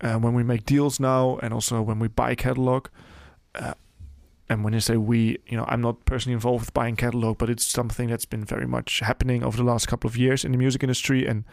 Uh, 0.00 0.18
when 0.18 0.34
we 0.34 0.42
make 0.42 0.64
deals 0.66 0.98
now, 1.00 1.38
and 1.42 1.54
also 1.54 1.80
when 1.80 1.98
we 1.98 2.08
buy 2.08 2.34
catalog, 2.34 2.88
uh, 3.54 3.74
and 4.48 4.62
when 4.64 4.74
you 4.74 4.80
say 4.80 4.96
we, 4.96 5.38
you 5.46 5.56
know, 5.56 5.64
I'm 5.68 5.80
not 5.80 6.04
personally 6.04 6.34
involved 6.34 6.62
with 6.66 6.74
buying 6.74 6.96
catalog, 6.96 7.38
but 7.38 7.48
it's 7.48 7.64
something 7.64 8.08
that's 8.10 8.26
been 8.26 8.44
very 8.44 8.66
much 8.66 9.00
happening 9.00 9.42
over 9.42 9.56
the 9.56 9.62
last 9.62 9.86
couple 9.88 10.08
of 10.08 10.16
years 10.16 10.44
in 10.44 10.52
the 10.52 10.58
music 10.58 10.82
industry. 10.82 11.26
And 11.26 11.44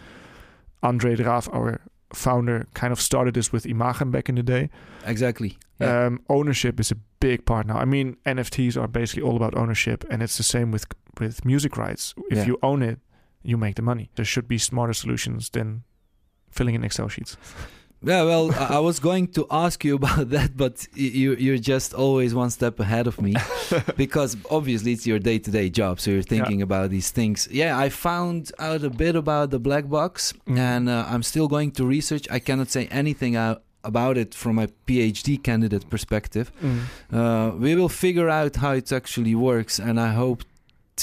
André 0.83 1.15
de 1.15 1.23
Raaff, 1.23 1.47
our 1.53 1.79
founder, 2.13 2.67
kind 2.73 2.91
of 2.91 2.99
started 2.99 3.35
this 3.35 3.53
with 3.53 3.65
Imagem 3.65 4.11
back 4.11 4.27
in 4.27 4.35
the 4.35 4.43
day. 4.43 4.69
Exactly. 5.05 5.57
Yeah. 5.79 6.05
Um, 6.07 6.21
ownership 6.27 6.79
is 6.79 6.91
a 6.91 6.95
big 7.19 7.45
part 7.45 7.67
now. 7.67 7.77
I 7.77 7.85
mean, 7.85 8.17
NFTs 8.25 8.75
are 8.81 8.87
basically 8.87 9.23
all 9.23 9.35
about 9.37 9.55
ownership, 9.55 10.03
and 10.09 10.21
it's 10.21 10.35
the 10.37 10.43
same 10.43 10.71
with 10.71 10.85
with 11.19 11.45
music 11.45 11.77
rights. 11.77 12.13
If 12.29 12.37
Yeah. 12.39 12.45
you 12.47 12.57
own 12.63 12.81
it, 12.81 12.99
you 13.43 13.57
make 13.57 13.75
the 13.75 13.81
money. 13.81 14.09
There 14.15 14.25
should 14.25 14.47
be 14.47 14.57
smarter 14.57 14.93
solutions 14.93 15.49
than 15.49 15.83
filling 16.49 16.75
in 16.75 16.83
Excel 16.83 17.07
sheets. 17.09 17.37
Yeah, 18.03 18.23
well, 18.23 18.51
I 18.57 18.79
was 18.79 18.99
going 18.99 19.27
to 19.33 19.45
ask 19.51 19.83
you 19.85 19.95
about 20.01 20.29
that, 20.31 20.57
but 20.57 20.87
you 20.95 21.35
you're 21.35 21.59
just 21.73 21.93
always 21.93 22.33
one 22.33 22.49
step 22.49 22.79
ahead 22.79 23.05
of 23.07 23.21
me 23.21 23.35
because 23.95 24.35
obviously 24.49 24.91
it's 24.93 25.05
your 25.05 25.19
day-to-day 25.19 25.69
job, 25.69 25.99
so 25.99 26.09
you're 26.11 26.23
thinking 26.35 26.61
about 26.63 26.89
these 26.89 27.11
things. 27.11 27.47
Yeah, 27.51 27.77
I 27.77 27.89
found 27.89 28.51
out 28.57 28.83
a 28.83 28.89
bit 28.89 29.15
about 29.15 29.51
the 29.51 29.59
black 29.59 29.85
box, 29.87 30.33
Mhm. 30.47 30.57
and 30.57 30.89
uh, 30.89 31.05
I'm 31.07 31.23
still 31.23 31.47
going 31.47 31.71
to 31.73 31.85
research. 31.85 32.25
I 32.31 32.39
cannot 32.39 32.69
say 32.71 32.87
anything 32.87 33.35
out 33.35 33.61
about 33.83 34.17
it 34.17 34.33
from 34.35 34.59
a 34.59 34.67
PhD 34.87 35.37
candidate 35.41 35.89
perspective. 35.89 36.51
Uh, 37.11 37.51
we 37.57 37.75
will 37.75 37.89
figure 37.89 38.29
out 38.29 38.55
how 38.57 38.71
it 38.73 38.91
actually 38.91 39.35
works, 39.35 39.79
and 39.79 39.99
I 39.99 40.11
hope 40.13 40.43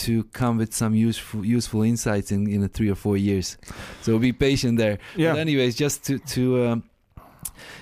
to 0.05 0.25
come 0.33 0.59
with 0.59 0.73
some 0.75 0.95
useful 0.95 1.45
useful 1.45 1.83
insights 1.83 2.31
in 2.33 2.47
in 2.49 2.63
a 2.65 2.69
three 2.69 2.91
or 2.91 2.97
four 2.97 3.17
years. 3.17 3.57
So 4.03 4.19
be 4.19 4.33
patient 4.33 4.79
there. 4.79 4.99
Yeah. 5.17 5.33
But 5.33 5.41
anyways, 5.41 5.75
just 5.77 6.05
to 6.07 6.19
to 6.35 6.43
um, 6.67 6.83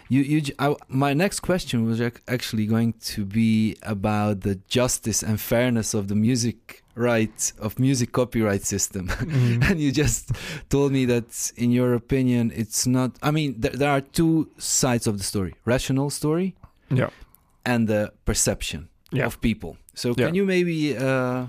you 0.08 0.20
you 0.22 0.42
I, 0.58 0.74
my 0.88 1.14
next 1.14 1.40
question 1.40 1.84
was 1.86 2.00
actually 2.28 2.66
going 2.66 2.94
to 3.14 3.24
be 3.24 3.76
about 3.82 4.40
the 4.40 4.56
justice 4.68 5.22
and 5.22 5.40
fairness 5.40 5.94
of 5.94 6.06
the 6.08 6.14
music 6.14 6.82
right 6.94 7.52
of 7.58 7.78
music 7.78 8.12
copyright 8.12 8.62
system. 8.64 9.08
Mhm. 9.08 9.70
and 9.70 9.80
you 9.80 9.92
just 9.92 10.30
told 10.68 10.92
me 10.92 11.04
that 11.06 11.52
in 11.56 11.70
your 11.70 11.94
opinion 11.94 12.52
it's 12.54 12.86
not 12.86 13.10
I 13.22 13.30
mean 13.30 13.54
there, 13.60 13.72
there 13.80 13.90
are 13.90 14.00
two 14.00 14.48
sides 14.58 15.06
of 15.06 15.14
the 15.18 15.24
story. 15.24 15.54
Rational 15.66 16.10
story 16.10 16.54
yeah. 16.90 17.10
and 17.64 17.88
the 17.88 18.12
perception 18.24 18.88
Yeah. 19.12 19.26
of 19.26 19.40
people. 19.40 19.76
So 19.94 20.08
Yeah. 20.08 20.26
can 20.26 20.34
you 20.34 20.44
maybe 20.46 20.96
uh, 20.96 21.46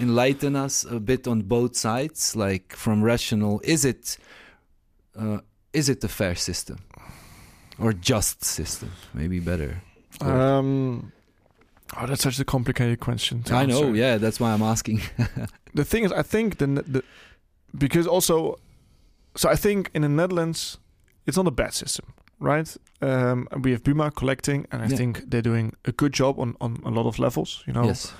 enlighten 0.00 0.56
us 0.56 0.84
a 0.84 0.98
bit 1.00 1.26
on 1.26 1.42
both 1.42 1.76
sides, 1.76 2.34
like 2.36 2.74
from 2.76 3.02
rational? 3.02 3.60
Is 3.64 3.84
it 3.84 4.18
uh, 5.18 5.38
is 5.72 5.88
it 5.88 6.04
a 6.04 6.08
fair 6.08 6.34
system 6.34 6.78
or 7.78 7.92
just 7.92 8.44
system? 8.44 8.90
Maybe 9.14 9.40
better. 9.40 9.82
Um, 10.20 11.12
oh, 11.96 12.06
that's 12.06 12.22
such 12.22 12.38
a 12.40 12.44
complicated 12.44 13.00
question. 13.00 13.42
to 13.44 13.54
I 13.54 13.66
know, 13.66 13.92
yeah, 13.94 14.18
that's 14.18 14.40
why 14.40 14.52
I'm 14.52 14.62
asking. 14.62 15.00
the 15.74 15.84
thing 15.84 16.04
is, 16.04 16.12
I 16.12 16.22
think 16.22 16.56
the, 16.58 16.66
the 16.66 17.02
because 17.76 18.06
also, 18.06 18.56
so 19.36 19.48
I 19.50 19.56
think 19.56 19.90
in 19.94 20.02
the 20.02 20.08
Netherlands, 20.08 20.78
it's 21.26 21.36
not 21.36 21.46
a 21.46 21.50
bad 21.50 21.74
system, 21.74 22.06
right? 22.40 22.76
Um, 23.02 23.46
we 23.62 23.72
have 23.72 23.82
Buma 23.82 24.10
collecting, 24.14 24.66
and 24.72 24.82
I 24.82 24.86
Yeah. 24.88 24.96
think 24.96 25.30
they're 25.30 25.42
doing 25.42 25.72
a 25.84 25.92
good 25.92 26.12
job 26.14 26.38
on 26.38 26.54
on 26.60 26.78
a 26.84 26.90
lot 26.90 27.06
of 27.06 27.18
levels. 27.18 27.62
You 27.66 27.74
know, 27.74 27.84
Yes, 27.86 28.14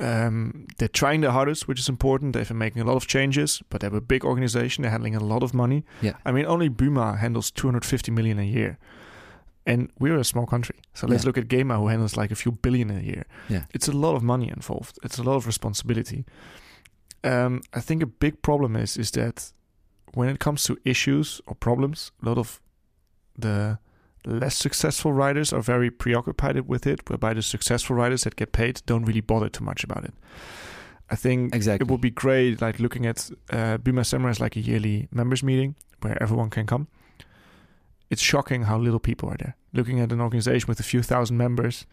um, 0.00 0.66
they're 0.78 0.88
trying 0.88 1.20
their 1.22 1.30
hardest, 1.32 1.66
which 1.68 1.80
is 1.80 1.88
important. 1.88 2.32
They've 2.32 2.46
been 2.48 2.58
making 2.58 2.82
a 2.82 2.84
lot 2.84 2.96
of 2.96 3.06
changes, 3.06 3.62
but 3.70 3.80
they're 3.80 3.94
a 3.94 4.00
big 4.00 4.24
organization. 4.24 4.82
They're 4.82 4.90
handling 4.90 5.16
a 5.16 5.22
lot 5.24 5.42
of 5.42 5.52
money. 5.54 5.84
Yeah. 6.02 6.14
I 6.24 6.32
mean, 6.32 6.46
only 6.46 6.68
Buma 6.70 7.18
handles 7.18 7.50
250 7.50 8.10
million 8.12 8.38
a 8.38 8.42
year. 8.44 8.78
And 9.66 9.90
we're 9.98 10.16
a 10.18 10.24
small 10.24 10.46
country. 10.46 10.76
So 10.94 11.06
let's 11.06 11.24
Yeah. 11.24 11.28
look 11.28 11.38
at 11.38 11.48
Gema, 11.48 11.76
who 11.76 11.88
handles 11.88 12.16
like 12.16 12.30
a 12.32 12.36
few 12.36 12.52
billion 12.52 12.90
a 12.90 13.00
year. 13.00 13.24
Yeah. 13.48 13.64
It's 13.74 13.88
a 13.88 13.92
lot 13.92 14.14
of 14.16 14.22
money 14.22 14.48
involved. 14.48 14.98
It's 15.02 15.18
a 15.18 15.22
lot 15.22 15.36
of 15.36 15.46
responsibility. 15.46 16.24
Um, 17.24 17.60
I 17.74 17.80
think 17.80 18.02
a 18.02 18.06
big 18.06 18.40
problem 18.42 18.76
is 18.76 18.96
is 18.96 19.10
that 19.10 19.52
when 20.14 20.28
it 20.28 20.38
comes 20.38 20.62
to 20.64 20.76
issues 20.84 21.40
or 21.46 21.54
problems, 21.54 22.12
a 22.22 22.28
lot 22.28 22.38
of 22.38 22.60
the 23.40 23.78
less 24.24 24.56
successful 24.56 25.12
writers 25.12 25.52
are 25.52 25.62
very 25.62 25.90
preoccupied 25.90 26.60
with 26.68 26.86
it, 26.86 27.08
whereby 27.08 27.34
the 27.34 27.42
successful 27.42 27.96
writers 27.96 28.24
that 28.24 28.36
get 28.36 28.52
paid 28.52 28.82
don't 28.86 29.04
really 29.04 29.20
bother 29.20 29.48
too 29.48 29.64
much 29.64 29.84
about 29.84 30.04
it. 30.04 30.14
I 31.10 31.16
think 31.16 31.54
exactly. 31.54 31.86
it 31.86 31.90
would 31.90 32.00
be 32.00 32.10
great, 32.10 32.60
like 32.60 32.78
looking 32.78 33.06
at 33.06 33.30
uh, 33.50 33.78
Buma 33.78 34.04
Samurai 34.04 34.30
is 34.30 34.40
like 34.40 34.56
a 34.56 34.60
yearly 34.60 35.08
members 35.10 35.42
meeting 35.42 35.74
where 36.02 36.22
everyone 36.22 36.50
can 36.50 36.66
come. 36.66 36.88
It's 38.10 38.22
shocking 38.22 38.64
how 38.64 38.78
little 38.78 39.00
people 39.00 39.28
are 39.28 39.36
there. 39.36 39.56
Looking 39.72 40.00
at 40.00 40.12
an 40.12 40.20
organization 40.20 40.66
with 40.68 40.80
a 40.80 40.82
few 40.82 41.02
thousand 41.02 41.36
members, 41.36 41.86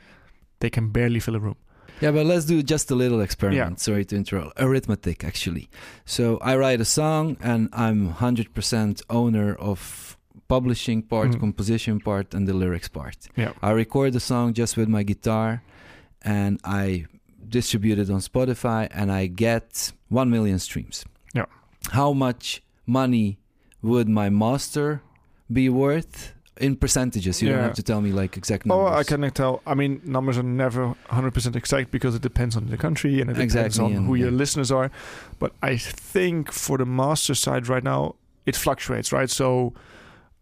they 0.59 0.69
can 0.69 0.89
barely 0.89 1.19
fill 1.19 1.35
a 1.35 1.39
room. 1.39 1.57
Yeah, 2.01 2.11
but 2.11 2.25
let's 2.25 2.45
do 2.45 2.61
just 2.61 2.91
a 2.91 2.95
little 2.95 3.21
experiment. 3.21 3.73
Yeah. 3.73 3.75
Sorry 3.77 4.05
to 4.05 4.15
interrupt. 4.15 4.59
Arithmetic, 4.59 5.23
actually. 5.23 5.69
So 6.05 6.37
I 6.41 6.57
write 6.57 6.81
a 6.81 6.85
song, 6.85 7.37
and 7.41 7.69
I'm 7.71 8.13
100% 8.15 9.01
owner 9.09 9.55
of 9.55 10.14
publishing 10.47 11.01
part, 11.01 11.29
Mhm. 11.31 11.39
composition 11.39 11.99
part, 11.99 12.33
and 12.33 12.47
the 12.47 12.53
lyrics 12.53 12.87
part. 12.87 13.17
Yeah. 13.35 13.53
I 13.61 13.71
record 13.71 14.13
the 14.13 14.19
song 14.19 14.53
just 14.53 14.77
with 14.77 14.87
my 14.87 15.03
guitar, 15.03 15.61
and 16.21 16.59
I 16.63 17.05
distribute 17.49 17.99
it 17.99 18.09
on 18.09 18.19
Spotify, 18.19 18.87
and 18.91 19.11
I 19.11 19.27
get 19.27 19.91
one 20.09 20.29
million 20.29 20.59
streams. 20.59 21.05
Yeah. 21.33 21.45
How 21.91 22.13
much 22.13 22.61
money 22.85 23.37
would 23.81 24.07
my 24.09 24.29
master 24.29 25.01
be 25.51 25.69
worth 25.69 26.33
in 26.57 26.75
percentages? 26.75 27.41
You 27.41 27.49
don't 27.49 27.59
have 27.63 27.73
to 27.75 27.83
tell 27.83 28.01
me 28.01 28.11
like 28.11 28.37
exact 28.37 28.65
Oh, 28.69 28.69
numbers. 28.85 28.99
I 28.99 29.03
cannot 29.03 29.35
tell. 29.35 29.61
I 29.65 29.73
mean, 29.75 30.01
numbers 30.05 30.37
are 30.37 30.43
never 30.43 30.95
100% 31.09 31.55
exact 31.55 31.91
because 31.91 32.15
it 32.15 32.21
depends 32.21 32.55
on 32.55 32.67
the 32.67 32.77
country 32.77 33.19
and 33.21 33.29
it 33.29 33.33
depends 33.47 33.77
on 33.79 33.93
who 34.05 34.15
your 34.15 34.31
listeners 34.31 34.71
are. 34.71 34.89
But 35.39 35.53
I 35.61 35.77
think 35.77 36.51
for 36.51 36.77
the 36.77 36.85
master 36.85 37.35
side 37.35 37.67
right 37.67 37.83
now, 37.83 38.15
it 38.45 38.55
fluctuates, 38.55 39.11
right? 39.11 39.29
So 39.29 39.73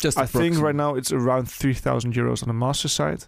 Just 0.03 0.17
I 0.17 0.25
think 0.25 0.60
right 0.60 0.75
now 0.75 0.95
it's 0.95 1.12
around 1.12 1.45
3,000 1.50 2.13
euros 2.13 2.43
on 2.43 2.48
the 2.50 2.53
master 2.65 2.89
side. 2.89 3.25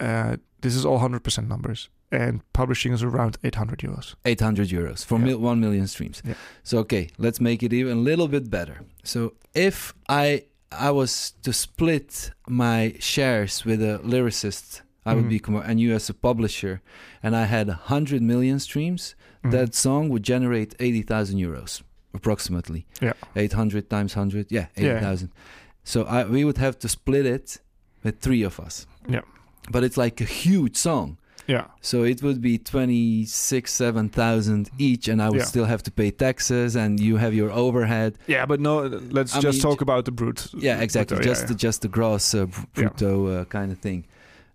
Uh, 0.00 0.36
this 0.62 0.74
is 0.74 0.84
all 0.86 0.98
100% 0.98 1.48
numbers. 1.48 1.88
And 2.10 2.40
publishing 2.52 2.92
is 2.94 3.02
around 3.02 3.36
800 3.44 3.78
euros. 3.80 4.14
800 4.24 4.68
euros 4.68 5.04
for 5.04 5.18
Yeah. 5.18 5.24
mil- 5.26 5.38
1 5.38 5.60
million 5.60 5.86
streams. 5.86 6.22
Yeah. 6.24 6.34
So, 6.62 6.78
okay, 6.78 7.08
let's 7.18 7.40
make 7.40 7.62
it 7.62 7.72
even 7.72 7.98
a 7.98 8.00
little 8.00 8.28
bit 8.28 8.50
better. 8.50 8.76
So, 9.04 9.34
if 9.54 9.92
I 10.08 10.44
I 10.88 10.90
was 10.90 11.34
to 11.42 11.52
split 11.52 12.30
my 12.48 12.94
shares 12.98 13.64
with 13.66 13.82
a 13.82 14.00
lyricist, 14.02 14.80
I 15.04 15.14
would 15.14 15.26
Mhm. 15.26 15.28
be 15.36 15.40
and 15.70 15.78
you 15.80 15.94
as 15.94 16.08
a 16.10 16.14
publisher, 16.14 16.80
and 17.22 17.34
I 17.36 17.44
had 17.44 17.68
hundred 17.92 18.22
million 18.22 18.58
streams. 18.58 19.14
Mhm. 19.44 19.50
That 19.50 19.74
song 19.74 20.08
would 20.10 20.22
generate 20.22 20.74
eighty 20.80 21.02
thousand 21.02 21.38
euros, 21.40 21.82
approximately. 22.14 22.86
Yeah. 23.02 23.12
eight 23.36 23.52
hundred 23.52 23.84
times 23.90 24.14
hundred, 24.14 24.46
yeah, 24.50 24.66
eighty 24.78 24.98
thousand. 25.00 25.28
Yeah. 25.34 25.61
So 25.84 26.04
I 26.04 26.24
we 26.24 26.44
would 26.44 26.58
have 26.58 26.78
to 26.80 26.88
split 26.88 27.26
it 27.26 27.58
with 28.04 28.20
three 28.20 28.42
of 28.42 28.58
us. 28.60 28.86
Yeah. 29.08 29.22
but 29.70 29.82
it's 29.84 29.96
like 29.96 30.20
a 30.20 30.24
huge 30.44 30.76
song. 30.76 31.18
yeah. 31.48 31.66
So 31.80 32.04
it 32.04 32.22
would 32.22 32.40
be 32.40 32.58
twenty 32.58 33.24
six, 33.26 33.72
seven 33.72 34.08
thousand 34.08 34.70
each, 34.78 35.08
and 35.08 35.20
I 35.20 35.28
would 35.28 35.38
Yeah. 35.40 35.44
still 35.54 35.64
have 35.66 35.82
to 35.82 35.90
pay 35.90 36.10
taxes, 36.10 36.76
and 36.76 37.00
you 37.00 37.16
have 37.18 37.34
your 37.34 37.50
overhead. 37.50 38.12
Yeah, 38.26 38.46
but 38.46 38.58
no. 38.60 38.72
Let's 39.18 39.34
I 39.34 39.40
just 39.40 39.58
mean, 39.58 39.62
talk 39.70 39.80
about 39.82 40.04
the 40.04 40.12
brute. 40.12 40.46
Yeah, 40.54 40.80
exactly. 40.80 41.16
brutto, 41.16 41.24
just 41.30 41.42
yeah, 41.42 41.48
the 41.48 41.54
just 41.66 41.80
the 41.82 41.88
gross 41.88 42.34
uh, 42.34 42.46
br- 42.46 42.60
Yeah. 42.82 42.88
brutto 42.88 43.12
uh, 43.40 43.44
kind 43.56 43.72
of 43.72 43.78
thing. 43.78 44.04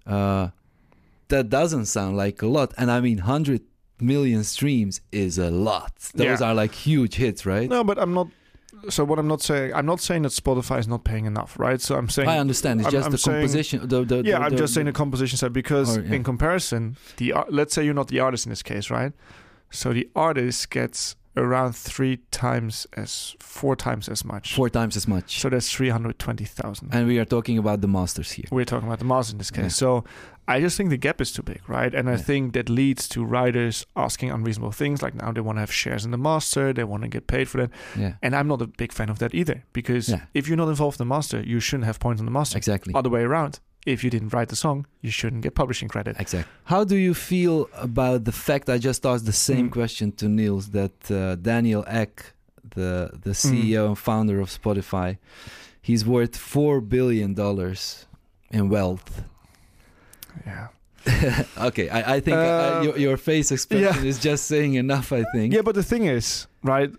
Uh, 0.06 0.48
that 1.28 1.50
doesn't 1.50 1.86
sound 1.88 2.16
like 2.18 2.42
a 2.42 2.48
lot, 2.48 2.74
and 2.78 2.90
I 2.90 3.00
mean, 3.02 3.18
hundred 3.20 3.62
million 4.00 4.44
streams 4.44 5.02
is 5.12 5.38
a 5.38 5.50
lot. 5.52 5.94
Those 6.16 6.40
Yeah. 6.42 6.48
are 6.48 6.56
like 6.62 6.74
huge 6.74 7.16
hits, 7.16 7.46
right? 7.46 7.70
No, 7.70 7.84
but 7.84 7.98
I'm 7.98 8.14
not. 8.14 8.28
So 8.90 9.04
what 9.04 9.20
I'm 9.20 9.28
not 9.28 9.42
saying, 9.42 9.74
I'm 9.74 9.86
not 9.86 10.00
saying 10.00 10.22
that 10.24 10.32
Spotify 10.32 10.80
is 10.80 10.88
not 10.88 11.04
paying 11.04 11.26
enough, 11.26 11.58
right? 11.60 11.82
So 11.82 11.96
I'm 11.96 12.10
saying 12.10 12.30
I 12.30 12.38
understand. 12.40 12.80
It's 12.82 12.86
I'm- 12.88 12.92
just 12.92 13.06
I'm 13.08 13.12
the 13.12 13.18
saying- 13.18 13.38
composition. 13.42 13.88
The, 13.88 14.04
the, 14.06 14.16
yeah, 14.24 14.40
the- 14.40 14.46
I'm 14.46 14.58
just 14.58 14.74
saying 14.74 14.86
the 14.86 14.94
composition 14.94 15.38
side 15.38 15.54
because 15.54 15.98
Or, 15.98 16.02
yeah. 16.02 16.14
in 16.16 16.24
comparison, 16.24 16.98
the 17.18 17.34
let's 17.50 17.74
say 17.74 17.84
you're 17.84 17.94
not 17.94 18.08
the 18.08 18.20
artist 18.20 18.46
in 18.46 18.50
this 18.52 18.64
case, 18.64 18.90
right? 18.90 19.14
So 19.72 19.94
the 19.94 20.10
artist 20.16 20.70
gets 20.70 21.16
around 21.36 21.76
three 21.76 22.18
times 22.32 22.88
as 22.94 23.36
four 23.40 23.76
times 23.76 24.10
as 24.10 24.26
much. 24.26 24.56
four 24.56 24.70
times 24.70 24.96
as 24.98 25.08
much. 25.08 25.40
So 25.40 25.50
that's 25.50 25.70
three 25.72 25.90
hundred 25.90 26.18
twenty 26.20 26.46
thousand. 26.46 26.90
And 26.94 27.08
we 27.08 27.20
are 27.20 27.26
talking 27.26 27.58
about 27.58 27.82
the 27.82 27.88
masters 27.88 28.32
here. 28.32 28.46
We're 28.52 28.66
talking 28.66 28.88
about 28.88 29.00
the 29.00 29.06
master 29.06 29.34
in 29.34 29.38
this 29.38 29.52
case. 29.52 29.64
Yeah. 29.64 29.68
So 29.70 30.04
I 30.48 30.62
just 30.62 30.78
think 30.78 30.90
the 30.90 30.98
gap 30.98 31.20
is 31.22 31.32
too 31.32 31.44
big, 31.44 31.62
right? 31.68 31.94
And 31.94 32.08
I 32.10 32.14
Yeah. 32.14 32.24
think 32.26 32.54
that 32.54 32.70
leads 32.70 33.08
to 33.10 33.26
writers 33.26 33.86
asking 33.96 34.32
unreasonable 34.32 34.72
things. 34.72 35.02
Like 35.02 35.14
now 35.16 35.32
they 35.34 35.42
want 35.42 35.58
to 35.58 35.62
have 35.62 35.74
shares 35.74 36.06
in 36.06 36.12
the 36.12 36.18
master, 36.18 36.72
they 36.74 36.84
want 36.86 37.04
to 37.04 37.10
get 37.10 37.28
paid 37.28 37.48
for 37.50 37.58
that. 37.62 37.70
Yeah, 37.98 38.14
And 38.24 38.34
I'm 38.36 38.48
not 38.48 38.62
a 38.62 38.68
big 38.68 38.92
fan 38.94 39.10
of 39.10 39.18
that 39.20 39.34
either, 39.36 39.64
because 39.74 40.08
Yeah. 40.10 40.22
if 40.34 40.48
you're 40.48 40.58
not 40.64 40.70
involved 40.70 41.00
in 41.00 41.08
the 41.08 41.14
master, 41.16 41.42
you 41.42 41.60
shouldn't 41.60 41.86
have 41.86 42.00
points 42.00 42.20
on 42.22 42.26
the 42.26 42.32
master. 42.32 42.58
exactly. 42.58 42.94
Other 42.94 43.10
way 43.10 43.24
around. 43.24 43.60
If 43.86 44.04
you 44.04 44.10
didn't 44.10 44.34
write 44.34 44.50
the 44.50 44.56
song, 44.56 44.86
you 45.02 45.12
shouldn't 45.12 45.42
get 45.44 45.54
publishing 45.56 45.88
credit. 45.90 46.16
Exactly. 46.20 46.52
How 46.66 46.84
do 46.84 46.96
you 46.96 47.14
feel 47.14 47.70
about 47.74 48.24
the 48.26 48.32
fact 48.34 48.70
I 48.70 48.78
just 48.78 49.06
asked 49.06 49.26
the 49.26 49.40
same 49.50 49.68
Mm. 49.70 49.72
question 49.80 50.12
to 50.20 50.26
Niels 50.28 50.66
that 50.80 50.98
uh, 51.12 51.36
Daniel 51.36 51.84
Ek, 51.88 52.34
the 52.76 53.12
the 53.28 53.34
CEO 53.34 53.88
and 53.88 53.98
founder 53.98 54.40
of 54.42 54.50
Spotify, 54.50 55.18
he's 55.82 56.04
worth 56.06 56.36
four 56.38 56.82
billion 56.82 57.34
dollars 57.34 58.06
in 58.52 58.68
wealth. 58.70 59.24
Yeah. 60.48 61.44
okay, 61.70 61.88
I, 61.90 62.16
I 62.16 62.20
think 62.20 62.36
uh, 62.38 62.40
Uh, 62.42 62.82
your, 62.86 62.98
your 62.98 63.18
face 63.18 63.52
expression 63.52 64.06
is 64.06 64.18
just 64.20 64.46
saying 64.46 64.74
enough. 64.76 65.12
I 65.14 65.24
think. 65.34 65.54
Yeah, 65.54 65.64
but 65.64 65.76
the 65.76 65.84
thing 65.84 66.04
is, 66.18 66.48
right? 66.64 66.92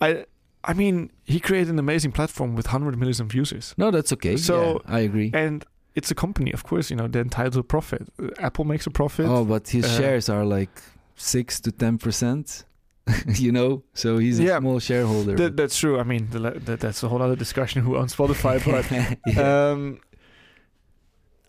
I 0.00 0.24
I 0.64 0.72
mean, 0.74 1.10
he 1.24 1.40
created 1.40 1.70
an 1.70 1.78
amazing 1.78 2.12
platform 2.12 2.54
with 2.54 2.66
hundred 2.66 2.96
millions 2.98 3.20
of 3.20 3.34
users. 3.34 3.74
No, 3.76 3.90
that's 3.90 4.12
okay. 4.12 4.36
So- 4.36 4.80
yeah, 4.86 4.96
I 4.96 5.00
agree. 5.00 5.30
And 5.34 5.64
it's 5.94 6.10
a 6.10 6.14
company, 6.14 6.52
of 6.52 6.62
course, 6.64 6.88
you 6.90 6.96
know, 6.96 7.08
they're 7.08 7.22
entitled 7.22 7.54
to 7.54 7.62
profit. 7.62 8.02
Uh, 8.18 8.28
Apple 8.38 8.64
makes 8.64 8.86
a 8.86 8.90
profit. 8.90 9.26
oh, 9.26 9.44
but 9.44 9.68
his 9.68 9.84
uh, 9.84 9.98
shares 9.98 10.28
are 10.28 10.44
like 10.44 10.70
six 11.16 11.60
to 11.60 11.72
ten 11.72 11.98
percent. 11.98 12.64
you 13.44 13.50
know, 13.50 13.82
so 13.94 14.18
he's 14.18 14.38
a 14.38 14.44
Yeah. 14.44 14.58
small 14.60 14.78
shareholder. 14.78 15.34
That, 15.34 15.56
that's 15.56 15.76
true. 15.76 15.98
I 15.98 16.04
mean, 16.04 16.28
the, 16.30 16.38
that, 16.38 16.78
that's 16.80 17.02
a 17.02 17.08
whole 17.08 17.20
other 17.20 17.34
discussion 17.36 17.82
who 17.82 17.96
owns 17.96 18.14
Spotify, 18.14 18.62
but 18.72 18.84
yeah. 19.26 19.70
um, 19.72 19.98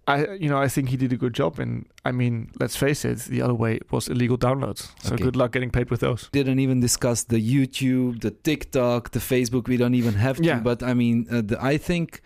I 0.07 0.33
you 0.33 0.49
know 0.49 0.57
I 0.57 0.67
think 0.67 0.89
he 0.89 0.97
did 0.97 1.13
a 1.13 1.17
good 1.17 1.33
job, 1.33 1.59
and 1.59 1.85
I 2.03 2.11
mean 2.11 2.51
let's 2.59 2.75
face 2.75 3.05
it, 3.05 3.19
the 3.29 3.41
other 3.41 3.53
way 3.53 3.79
was 3.91 4.07
illegal 4.09 4.37
downloads. 4.37 4.91
So 5.01 5.13
Okay. 5.13 5.23
good 5.23 5.35
luck 5.35 5.51
getting 5.53 5.71
paid 5.71 5.89
with 5.89 5.99
those. 6.01 6.29
didn't 6.31 6.59
even 6.59 6.81
discuss 6.81 7.23
the 7.23 7.37
YouTube, 7.39 8.21
the 8.21 8.31
TikTok, 8.31 9.11
the 9.11 9.19
Facebook. 9.19 9.67
We 9.67 9.77
don't 9.77 9.95
even 9.95 10.13
have 10.15 10.37
to. 10.37 10.43
Yeah. 10.43 10.59
But 10.59 10.83
I 10.83 10.93
mean, 10.93 11.25
uh, 11.31 11.41
the, 11.41 11.57
I 11.73 11.77
think. 11.77 12.21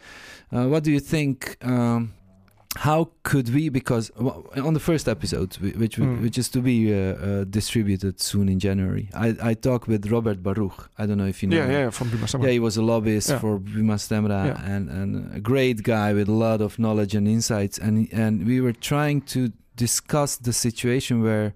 Uh, 0.51 0.65
what 0.67 0.83
do 0.83 0.91
you 0.91 1.01
think? 1.01 1.57
Um, 1.61 2.13
how 2.85 3.09
could 3.23 3.47
we? 3.55 3.69
Because 3.69 4.11
on 4.67 4.73
the 4.73 4.79
first 4.89 5.07
episode, 5.07 5.51
which 5.83 5.97
Mm. 5.97 6.21
which 6.23 6.37
is 6.37 6.49
to 6.49 6.59
be 6.61 6.77
uh, 6.93 6.97
uh, 6.97 7.43
distributed 7.59 8.13
soon 8.29 8.47
in 8.49 8.59
January, 8.59 9.05
I 9.25 9.27
I 9.51 9.53
talked 9.67 9.87
with 9.87 10.01
Robert 10.11 10.39
Baruch. 10.47 10.79
I 10.99 11.05
don't 11.07 11.17
know 11.21 11.27
if 11.33 11.41
you 11.41 11.49
know. 11.49 11.57
Yeah, 11.57 11.65
him. 11.69 11.71
yeah, 11.81 11.89
from 11.91 12.07
Buma 12.11 12.25
Stemra. 12.27 12.43
Yeah, 12.45 12.53
he 12.57 12.59
was 12.59 12.77
a 12.77 12.81
lobbyist 12.93 13.29
Yeah. 13.29 13.39
for 13.41 13.59
Buma 13.59 13.97
Stemra 13.97 14.45
Yeah. 14.45 14.73
and, 14.75 14.89
and 14.89 15.09
a 15.35 15.41
great 15.51 15.79
guy 15.83 16.09
with 16.13 16.29
a 16.29 16.37
lot 16.47 16.59
of 16.61 16.77
knowledge 16.77 17.13
and 17.17 17.27
insights. 17.27 17.79
And 17.79 17.95
and 18.23 18.33
we 18.47 18.57
were 18.65 18.73
trying 18.91 19.19
to 19.33 19.39
discuss 19.75 20.37
the 20.37 20.53
situation 20.53 21.21
where 21.23 21.53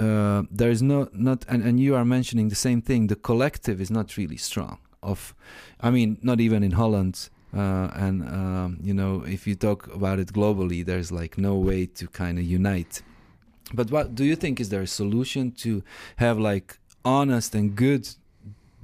uh, 0.00 0.42
there 0.58 0.70
is 0.70 0.80
no 0.82 1.08
not 1.12 1.44
and, 1.48 1.62
and 1.62 1.78
you 1.80 1.94
are 1.94 2.04
mentioning 2.04 2.48
the 2.50 2.60
same 2.66 2.80
thing. 2.82 3.08
The 3.08 3.16
collective 3.30 3.80
is 3.82 3.90
not 3.90 4.16
really 4.16 4.38
strong. 4.38 4.78
Of, 5.02 5.34
I 5.80 5.90
mean, 5.90 6.18
not 6.22 6.38
even 6.40 6.62
in 6.62 6.72
Holland. 6.72 7.28
Uh, 7.54 7.90
and 7.94 8.22
um, 8.28 8.78
you 8.82 8.94
know, 8.94 9.22
if 9.26 9.46
you 9.46 9.54
talk 9.54 9.92
about 9.94 10.18
it 10.18 10.32
globally, 10.32 10.84
there's 10.84 11.12
like 11.12 11.36
no 11.36 11.54
way 11.54 11.86
to 11.86 12.08
kind 12.08 12.38
of 12.38 12.44
unite. 12.44 13.02
But 13.74 13.90
what 13.90 14.14
do 14.14 14.24
you 14.24 14.36
think 14.36 14.60
is 14.60 14.70
there 14.70 14.82
a 14.82 14.86
solution 14.86 15.52
to 15.52 15.82
have 16.16 16.38
like 16.38 16.78
honest 17.04 17.54
and 17.54 17.74
good 17.74 18.08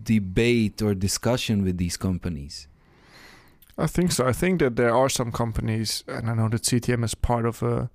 debate 0.02 0.82
or 0.82 0.94
discussion 0.94 1.64
with 1.64 1.78
these 1.78 1.96
companies? 1.96 2.68
I 3.76 3.86
think 3.86 4.12
so. 4.12 4.26
I 4.26 4.32
think 4.32 4.58
that 4.60 4.76
there 4.76 4.94
are 4.94 5.08
some 5.08 5.30
companies, 5.30 6.02
and 6.08 6.28
I 6.28 6.34
know 6.34 6.48
that 6.48 6.62
CTM 6.62 7.04
is 7.04 7.14
part 7.14 7.46
of 7.46 7.62
a 7.62 7.90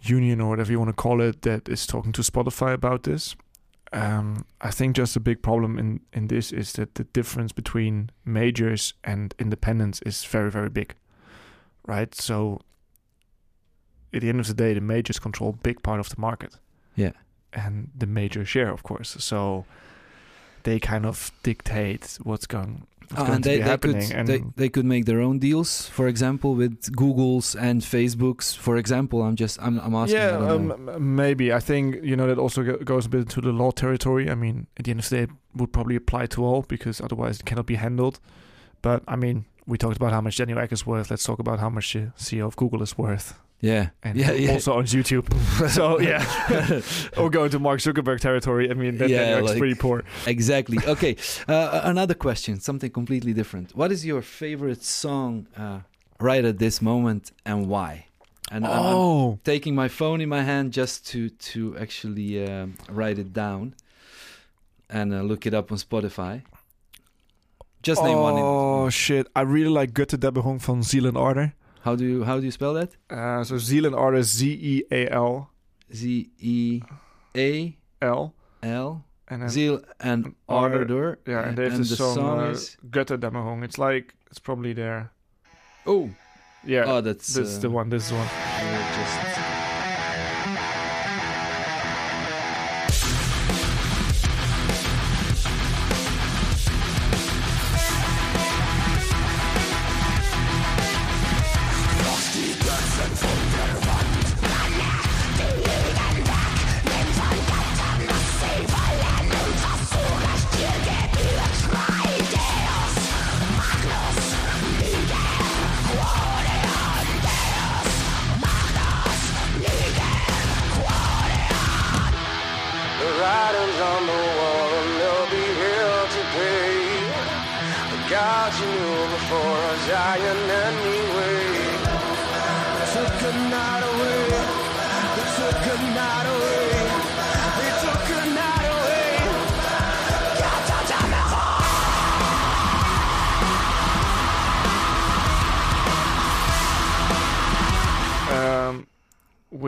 union 0.00 0.40
or 0.40 0.50
whatever 0.50 0.70
you 0.70 0.78
want 0.78 0.90
to 0.90 0.94
call 0.94 1.20
it, 1.20 1.42
that 1.42 1.68
is 1.68 1.86
talking 1.86 2.12
to 2.12 2.22
Spotify 2.22 2.72
about 2.72 3.02
this. 3.02 3.34
Um, 3.92 4.46
I 4.60 4.70
think 4.70 4.96
just 4.96 5.16
a 5.16 5.20
big 5.20 5.42
problem 5.42 5.78
in, 5.78 6.00
in 6.12 6.28
this 6.28 6.50
is 6.50 6.72
that 6.74 6.94
the 6.94 7.04
difference 7.04 7.52
between 7.52 8.10
majors 8.24 8.94
and 9.04 9.34
independents 9.38 10.00
is 10.06 10.24
very, 10.24 10.50
very 10.50 10.70
big. 10.70 10.94
Right? 11.86 12.14
So 12.14 12.60
at 14.14 14.20
the 14.20 14.28
end 14.28 14.40
of 14.40 14.46
the 14.46 14.54
day, 14.54 14.74
the 14.74 14.80
majors 14.80 15.18
control 15.18 15.50
a 15.50 15.62
big 15.62 15.82
part 15.82 16.00
of 16.00 16.08
the 16.08 16.20
market. 16.20 16.56
Yeah. 16.96 17.12
And 17.52 17.90
the 17.94 18.06
major 18.06 18.44
share, 18.44 18.70
of 18.70 18.82
course. 18.82 19.16
So 19.18 19.66
they 20.64 20.78
kind 20.78 21.06
of 21.06 21.32
dictate 21.42 22.18
what's 22.22 22.46
going, 22.46 22.86
what's 23.08 23.14
going 23.22 23.34
and 23.34 23.44
to 23.44 23.48
they, 23.50 23.56
be 23.58 23.62
they 23.62 23.76
could 23.78 23.94
happening. 23.94 24.12
and 24.12 24.28
they, 24.28 24.42
they 24.56 24.68
could 24.68 24.84
make 24.84 25.04
their 25.06 25.20
own 25.20 25.38
deals, 25.38 25.88
for 25.88 26.08
example, 26.08 26.54
with 26.54 26.94
Google's 26.94 27.54
and 27.54 27.82
Facebook's. 27.82 28.54
For 28.54 28.76
example, 28.76 29.22
I'm 29.22 29.36
just 29.36 29.60
I'm, 29.62 29.78
I'm 29.80 29.94
asking. 29.94 30.18
Yeah, 30.18 30.38
don't 30.38 30.88
um, 30.88 31.14
maybe. 31.16 31.52
I 31.52 31.60
think 31.60 32.02
you 32.02 32.16
know 32.16 32.26
that 32.26 32.38
also 32.38 32.62
goes 32.78 33.06
a 33.06 33.08
bit 33.08 33.20
into 33.20 33.40
the 33.40 33.52
law 33.52 33.70
territory. 33.70 34.30
I 34.30 34.34
mean, 34.34 34.66
at 34.76 34.84
the 34.84 34.90
end 34.90 35.00
of 35.00 35.08
the 35.08 35.16
day, 35.16 35.22
it 35.24 35.30
would 35.54 35.72
probably 35.72 35.96
apply 35.96 36.26
to 36.26 36.44
all 36.44 36.62
because 36.62 37.00
otherwise 37.00 37.40
it 37.40 37.46
cannot 37.46 37.66
be 37.66 37.76
handled. 37.76 38.20
But 38.82 39.02
I 39.06 39.16
mean, 39.16 39.44
we 39.66 39.78
talked 39.78 39.96
about 39.96 40.12
how 40.12 40.20
much 40.20 40.36
Daniel 40.36 40.58
Ek 40.58 40.72
is 40.72 40.86
worth. 40.86 41.10
Let's 41.10 41.24
talk 41.24 41.38
about 41.38 41.60
how 41.60 41.70
much 41.70 41.92
the 41.92 42.12
CEO 42.18 42.46
of 42.46 42.56
Google 42.56 42.82
is 42.82 42.98
worth, 42.98 43.38
yeah, 43.62 43.90
and 44.02 44.18
yeah, 44.18 44.32
yeah. 44.32 44.52
also 44.52 44.72
owns 44.74 44.92
YouTube. 44.92 45.26
so 45.70 46.00
yeah, 46.00 46.22
or 47.16 47.30
go 47.30 47.44
into 47.44 47.58
Mark 47.58 47.80
Zuckerberg 47.80 48.18
territory. 48.20 48.68
I 48.70 48.74
mean, 48.74 48.98
then 48.98 49.08
Yeah, 49.08 49.40
like- 49.40 49.56
pretty 49.58 49.76
poor. 49.76 50.02
exactly. 50.26 50.78
Okay, 50.84 51.16
uh, 51.48 51.80
another 51.84 52.14
question, 52.14 52.60
something 52.60 52.90
completely 52.90 53.32
different. 53.32 53.74
What 53.74 53.92
is 53.92 54.04
your 54.04 54.20
favorite 54.20 54.82
song 54.82 55.46
uh, 55.56 55.80
right 56.20 56.44
at 56.44 56.58
this 56.58 56.82
moment, 56.82 57.30
and 57.46 57.68
why? 57.68 58.06
And 58.50 58.66
I'm- 58.66 58.74
I'm 58.74 58.94
oh, 58.96 59.38
taking 59.44 59.74
my 59.76 59.88
phone 59.88 60.20
in 60.20 60.28
my 60.28 60.42
hand 60.42 60.72
just 60.72 61.06
to 61.12 61.30
to 61.52 61.76
actually 61.78 62.44
um, 62.44 62.74
write 62.90 63.18
it 63.18 63.32
down 63.32 63.74
and 64.90 65.14
uh, 65.14 65.22
look 65.22 65.46
it 65.46 65.54
up 65.54 65.70
on 65.72 65.78
Spotify. 65.78 66.42
Just 67.82 68.02
name 68.02 68.18
one. 68.18 68.34
oh 68.36 68.90
shit! 68.90 69.26
I 69.34 69.42
really 69.42 69.70
like 69.80 69.92
Götterdämmerung 69.92 70.60
van 70.60 70.82
Zealand 70.82 71.16
Order. 71.16 71.54
How 71.82 71.96
do 71.96 72.04
you 72.04 72.24
how 72.24 72.38
do 72.38 72.44
you 72.44 72.50
spell 72.50 72.74
that? 72.74 72.96
Uh, 73.10 73.44
so 73.44 73.58
Zealand 73.58 73.94
Order 73.94 74.18
is 74.18 74.30
Z 74.30 74.48
E 74.50 74.82
A 74.90 75.08
L 75.08 75.50
Z 75.92 76.30
E 76.38 76.82
A 77.36 77.76
L, 78.00 78.34
L 78.62 79.04
and 79.28 79.42
then 79.42 79.48
Ziel 79.48 79.84
and 80.00 80.34
Order. 80.46 80.80
Order. 80.80 81.18
Yeah, 81.26 81.48
and 81.48 81.56
they 81.56 81.64
have 81.64 81.74
and 81.74 81.84
the, 81.84 81.88
the 81.88 81.96
song, 81.96 82.14
song 82.14 82.40
uh, 82.40 82.50
is 82.50 82.76
Götterdämmerung. 82.88 83.64
It's 83.64 83.78
like 83.78 84.14
it's 84.30 84.38
probably 84.38 84.72
there. 84.72 85.10
oh 85.86 86.10
Yeah, 86.64 86.84
oh 86.86 87.00
that's 87.00 87.34
this 87.34 87.48
is 87.48 87.58
uh, 87.58 87.62
the 87.62 87.70
one. 87.70 87.88
This 87.90 88.04
is 88.04 88.10
the 88.10 88.16
one. 88.16 89.41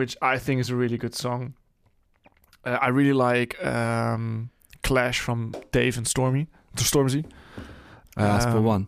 Which 0.05 0.15
I 0.21 0.37
think 0.37 0.59
is 0.61 0.69
a 0.69 0.75
really 0.75 0.97
good 0.99 1.15
song. 1.15 1.53
Uh, 2.63 2.77
I 2.79 2.89
really 2.89 3.13
like 3.13 3.57
um, 3.65 4.49
Clash 4.83 5.19
from 5.19 5.55
Dave 5.71 5.97
and 5.97 6.07
Stormy, 6.07 6.45
Stormzy. 6.75 7.23
I 8.15 8.23
asked 8.27 8.49
for 8.51 8.61
one. 8.61 8.87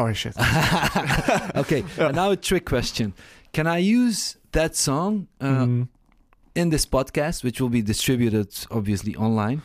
Oh 0.00 0.12
shit! 0.12 0.34
okay, 1.62 1.84
and 1.98 2.14
now 2.16 2.30
a 2.32 2.36
trick 2.36 2.64
question. 2.66 3.12
Can 3.52 3.66
I 3.68 3.78
use 3.78 4.36
that 4.52 4.74
song 4.76 5.28
uh, 5.40 5.46
Mm. 5.64 5.88
in 6.54 6.70
this 6.70 6.86
podcast, 6.86 7.44
which 7.44 7.60
will 7.60 7.70
be 7.70 7.82
distributed 7.82 8.48
obviously 8.70 9.14
online? 9.16 9.62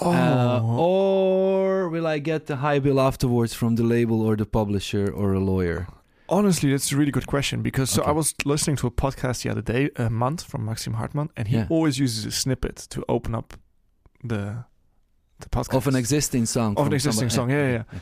Oh, 0.00 0.12
Uh, 0.12 0.60
or 0.64 1.88
will 1.90 2.06
I 2.06 2.18
get 2.20 2.46
the 2.46 2.56
high 2.56 2.80
bill 2.80 2.98
afterwards 3.00 3.54
from 3.54 3.76
the 3.76 3.82
label 3.84 4.20
or 4.22 4.36
the 4.36 4.46
publisher 4.46 5.12
or 5.12 5.34
a 5.34 5.40
lawyer? 5.40 5.86
Honestly, 6.28 6.70
that's 6.70 6.92
a 6.92 6.96
really 6.96 7.10
good 7.12 7.26
question 7.26 7.62
because 7.62 7.90
so 7.90 8.02
I 8.02 8.10
was 8.12 8.34
listening 8.44 8.76
to 8.76 8.86
a 8.86 8.90
podcast 8.90 9.42
the 9.42 9.50
other 9.50 9.62
day, 9.62 9.90
a 9.96 10.08
month 10.10 10.42
from 10.44 10.64
Maxim 10.64 10.94
Hartman, 10.94 11.30
and 11.36 11.48
he 11.48 11.56
Yeah. 11.56 11.66
always 11.70 11.98
uses 11.98 12.24
a 12.26 12.30
snippet 12.30 12.76
to 12.90 13.04
open 13.08 13.34
up 13.34 13.54
the 14.24 14.64
the 15.40 15.48
podcast 15.48 15.76
Of 15.76 15.86
an 15.86 15.94
existing 15.94 16.46
song. 16.46 16.74
Of 16.76 16.86
an 16.88 16.92
existing 16.92 17.30
somebody- 17.30 17.54
song, 17.56 17.68
yeah, 17.70 17.84
yeah, 17.92 18.00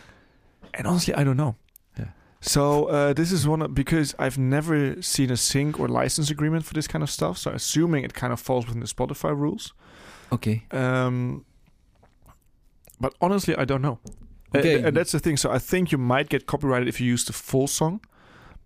And 0.72 0.86
honestly, 0.86 1.12
I 1.14 1.22
don't 1.22 1.36
know. 1.36 1.56
Yeah. 1.98 2.06
So 2.40 2.86
uh, 2.86 3.12
this 3.12 3.30
is 3.30 3.46
one 3.46 3.60
of, 3.60 3.74
because 3.74 4.14
I've 4.18 4.38
never 4.38 5.02
seen 5.02 5.30
a 5.30 5.36
sync 5.36 5.78
or 5.78 5.86
license 5.86 6.30
agreement 6.30 6.64
for 6.64 6.72
this 6.72 6.86
kind 6.88 7.02
of 7.02 7.10
stuff. 7.10 7.36
So 7.36 7.50
assuming 7.50 8.04
it 8.04 8.14
kind 8.14 8.32
of 8.32 8.40
falls 8.40 8.64
within 8.66 8.80
the 8.80 8.86
Spotify 8.86 9.36
rules. 9.36 9.74
Okay. 10.32 10.64
Um, 10.70 11.44
but 13.00 13.14
honestly, 13.20 13.54
I 13.54 13.64
don't 13.66 13.82
know. 13.82 13.98
Uh, 14.54 14.58
Okay. 14.58 14.82
and 14.82 14.96
that's 14.96 15.12
the 15.12 15.20
thing. 15.20 15.36
So 15.36 15.50
I 15.50 15.58
think 15.58 15.92
you 15.92 15.98
might 15.98 16.30
get 16.30 16.46
copyrighted 16.46 16.88
if 16.88 17.00
you 17.02 17.06
use 17.12 17.24
the 17.26 17.32
full 17.34 17.66
song, 17.66 18.00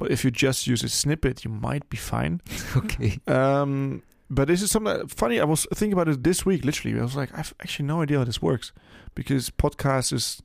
but 0.01 0.11
if 0.11 0.25
you 0.25 0.31
just 0.31 0.67
use 0.67 0.83
a 0.83 0.89
snippet, 0.89 1.45
you 1.45 1.51
might 1.51 1.89
be 1.91 1.99
fine. 1.99 2.41
Okay. 2.77 3.19
Um, 3.27 4.03
but 4.31 4.49
this 4.49 4.63
is 4.63 4.71
something 4.71 5.07
funny. 5.09 5.39
I 5.39 5.45
was 5.45 5.67
thinking 5.75 5.93
about 5.93 6.09
it 6.09 6.25
this 6.25 6.47
week. 6.47 6.65
Literally, 6.65 6.99
I 6.99 7.03
was 7.03 7.17
like, 7.17 7.37
I've 7.37 7.53
actually 7.61 7.85
no 7.87 8.01
idea 8.01 8.17
how 8.19 8.25
this 8.25 8.41
works 8.41 8.73
because 9.15 9.51
podcast 9.51 10.13
is 10.13 10.43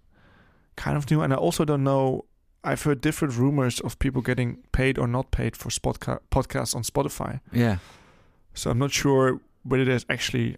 kind 0.76 0.98
of 0.98 1.10
new, 1.10 1.22
and 1.22 1.32
I 1.32 1.38
also 1.38 1.64
don't 1.64 1.84
know. 1.86 2.26
I've 2.66 2.82
heard 2.82 3.00
different 3.00 3.38
rumors 3.38 3.80
of 3.80 3.98
people 4.00 4.22
getting 4.22 4.58
paid 4.74 4.98
or 4.98 5.08
not 5.08 5.32
paid 5.32 5.56
for 5.56 5.70
spotca- 5.70 6.20
podcasts 6.32 6.76
on 6.76 6.84
Spotify. 6.84 7.40
Yeah. 7.54 7.78
So 8.56 8.72
I'm 8.72 8.80
not 8.80 8.92
sure 8.92 9.40
whether 9.64 9.86
there's 9.86 10.06
actually 10.10 10.58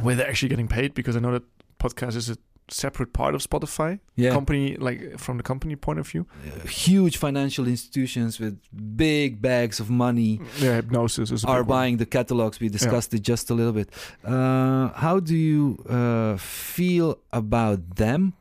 whether 0.00 0.18
they're 0.18 0.28
actually 0.28 0.50
getting 0.50 0.68
paid 0.68 0.92
because 0.92 1.16
I 1.16 1.20
know 1.20 1.32
that 1.32 1.44
podcast 1.78 2.16
is 2.16 2.28
a 2.28 2.36
separate 2.68 3.12
part 3.12 3.34
of 3.34 3.42
Spotify 3.42 3.98
Yeah. 4.16 4.30
company, 4.32 4.76
like 4.76 5.18
from 5.18 5.36
the 5.36 5.42
company 5.42 5.76
point 5.76 5.98
of 5.98 6.08
view. 6.08 6.26
Uh, 6.46 6.66
huge 6.66 7.16
financial 7.18 7.66
institutions 7.68 8.40
with 8.40 8.58
big 8.96 9.40
bags 9.42 9.80
of 9.80 9.90
money 9.90 10.40
Yeah, 10.58 10.80
Hipgnosis 10.80 11.30
is 11.32 11.44
a 11.44 11.48
are 11.48 11.62
one. 11.62 11.68
buying 11.68 11.96
the 11.98 12.06
catalogs. 12.06 12.60
We 12.60 12.68
discussed 12.70 13.12
it 13.14 13.22
just 13.22 13.50
a 13.50 13.54
little 13.54 13.72
bit. 13.72 13.90
Uh, 14.24 14.88
how 14.94 15.20
do 15.20 15.36
you 15.36 15.78
uh, 15.88 16.36
feel 16.38 17.18
about 17.32 17.96
them? 17.96 18.32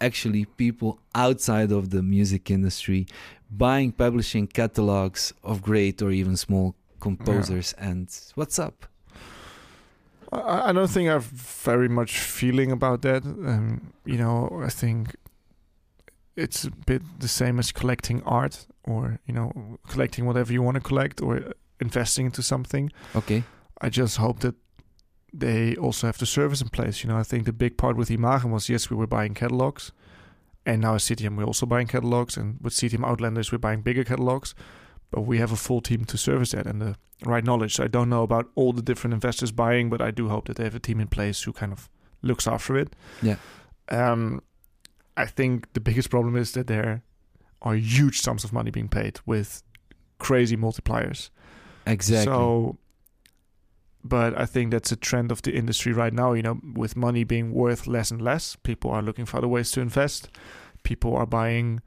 Actually, 0.00 0.44
people 0.44 1.00
outside 1.14 1.72
of 1.72 1.90
the 1.90 2.02
music 2.02 2.50
industry 2.50 3.06
buying 3.50 3.92
publishing 3.92 4.46
catalogs 4.46 5.32
of 5.42 5.62
great 5.62 6.02
or 6.02 6.10
even 6.10 6.36
small 6.36 6.74
composers. 7.00 7.74
And 7.78 8.08
what's 8.34 8.58
up? 8.58 8.86
I, 10.32 10.70
I 10.70 10.72
don't 10.72 10.90
think 10.90 11.08
I've 11.08 11.24
very 11.24 11.88
much 11.88 12.18
feeling 12.18 12.72
about 12.72 13.02
that. 13.02 13.24
Um, 13.24 13.92
you 14.04 14.18
know, 14.18 14.60
I 14.64 14.68
think 14.68 15.16
it's 16.36 16.64
a 16.64 16.70
bit 16.70 17.02
the 17.18 17.28
same 17.28 17.58
as 17.58 17.72
collecting 17.72 18.22
art 18.24 18.66
or 18.84 19.18
you 19.26 19.34
know 19.34 19.78
collecting 19.88 20.26
whatever 20.26 20.52
you 20.52 20.62
want 20.62 20.74
to 20.76 20.80
collect 20.80 21.20
or 21.20 21.54
investing 21.80 22.26
into 22.26 22.42
something. 22.42 22.90
Okay. 23.14 23.44
I 23.80 23.88
just 23.88 24.16
hope 24.16 24.40
that 24.40 24.54
they 25.32 25.76
also 25.76 26.06
have 26.06 26.18
the 26.18 26.26
service 26.26 26.62
in 26.62 26.68
place. 26.68 27.02
You 27.02 27.10
know, 27.10 27.18
I 27.18 27.22
think 27.22 27.44
the 27.44 27.52
big 27.52 27.76
part 27.76 27.96
with 27.96 28.10
Imagem 28.10 28.50
was 28.50 28.68
yes, 28.68 28.90
we 28.90 28.96
were 28.96 29.06
buying 29.06 29.34
catalogs, 29.34 29.92
and 30.64 30.82
now 30.82 30.94
at 30.94 31.00
CTM 31.00 31.36
we're 31.36 31.44
also 31.44 31.66
buying 31.66 31.86
catalogs, 31.86 32.36
and 32.36 32.58
with 32.60 32.74
CTM 32.74 33.04
Outlanders 33.04 33.52
we're 33.52 33.58
buying 33.58 33.82
bigger 33.82 34.04
catalogs, 34.04 34.54
but 35.10 35.22
we 35.22 35.38
have 35.38 35.52
a 35.52 35.56
full 35.56 35.80
team 35.80 36.04
to 36.04 36.18
service 36.18 36.52
that 36.52 36.66
and 36.66 36.80
the 36.80 36.96
right 37.24 37.44
knowledge. 37.44 37.74
So 37.74 37.84
I 37.84 37.88
don't 37.88 38.08
know 38.08 38.22
about 38.22 38.50
all 38.54 38.72
the 38.72 38.82
different 38.82 39.14
investors 39.14 39.52
buying, 39.52 39.88
but 39.88 40.02
I 40.02 40.10
do 40.10 40.28
hope 40.28 40.46
that 40.48 40.56
they 40.56 40.64
have 40.64 40.74
a 40.74 40.80
team 40.80 41.00
in 41.00 41.08
place 41.08 41.42
who 41.42 41.52
kind 41.52 41.72
of 41.72 41.88
looks 42.22 42.46
after 42.46 42.76
it. 42.76 42.94
Yeah. 43.22 43.36
Um, 43.88 44.42
I 45.16 45.26
think 45.26 45.72
the 45.72 45.80
biggest 45.80 46.10
problem 46.10 46.36
is 46.36 46.52
that 46.52 46.66
there 46.66 47.02
are 47.62 47.74
huge 47.74 48.20
sums 48.20 48.44
of 48.44 48.52
money 48.52 48.70
being 48.70 48.88
paid 48.88 49.20
with 49.24 49.62
crazy 50.18 50.56
multipliers. 50.56 51.30
Exactly. 51.86 52.24
So, 52.24 52.78
but 54.04 54.38
I 54.38 54.44
think 54.46 54.70
that's 54.70 54.92
a 54.92 54.96
trend 54.96 55.32
of 55.32 55.42
the 55.42 55.52
industry 55.52 55.92
right 55.92 56.12
now. 56.12 56.32
You 56.32 56.42
know, 56.42 56.60
with 56.74 56.96
money 56.96 57.24
being 57.24 57.52
worth 57.52 57.86
less 57.86 58.10
and 58.10 58.20
less, 58.20 58.56
people 58.56 58.90
are 58.90 59.02
looking 59.02 59.24
for 59.24 59.38
other 59.38 59.48
ways 59.48 59.70
to 59.72 59.80
invest. 59.80 60.28
People 60.82 61.16
are 61.16 61.26
buying, 61.26 61.80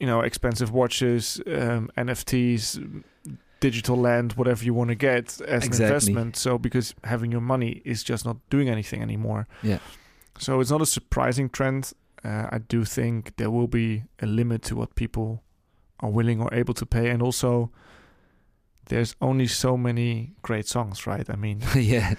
you 0.00 0.06
know, 0.06 0.20
expensive 0.20 0.70
watches, 0.70 1.40
um, 1.46 1.90
NFTs, 1.96 3.02
digital 3.60 3.96
land, 3.96 4.32
whatever 4.34 4.64
you 4.64 4.72
want 4.74 4.88
to 4.90 4.94
get 4.94 5.40
as 5.40 5.64
Exactly. 5.64 5.76
an 5.78 5.82
investment. 5.92 6.36
So, 6.36 6.58
because 6.58 6.94
having 7.04 7.32
your 7.32 7.40
money 7.40 7.82
is 7.84 8.02
just 8.04 8.24
not 8.24 8.36
doing 8.50 8.68
anything 8.68 9.02
anymore. 9.02 9.48
Yeah. 9.62 9.78
So 10.38 10.60
it's 10.60 10.70
not 10.70 10.80
a 10.80 10.86
surprising 10.86 11.48
trend. 11.50 11.92
Uh, 12.24 12.46
I 12.52 12.58
do 12.58 12.84
think 12.84 13.36
there 13.36 13.50
will 13.50 13.66
be 13.66 14.04
a 14.20 14.26
limit 14.26 14.62
to 14.62 14.76
what 14.76 14.94
people 14.94 15.42
are 16.00 16.10
willing 16.10 16.40
or 16.40 16.52
able 16.54 16.74
to 16.74 16.86
pay, 16.86 17.10
and 17.10 17.20
also 17.22 17.70
there's 18.88 19.14
only 19.20 19.46
so 19.46 19.76
many 19.76 20.32
great 20.42 20.66
songs, 20.66 21.06
right? 21.06 21.28
I 21.30 21.36
mean, 21.36 21.62
yeah. 21.76 22.14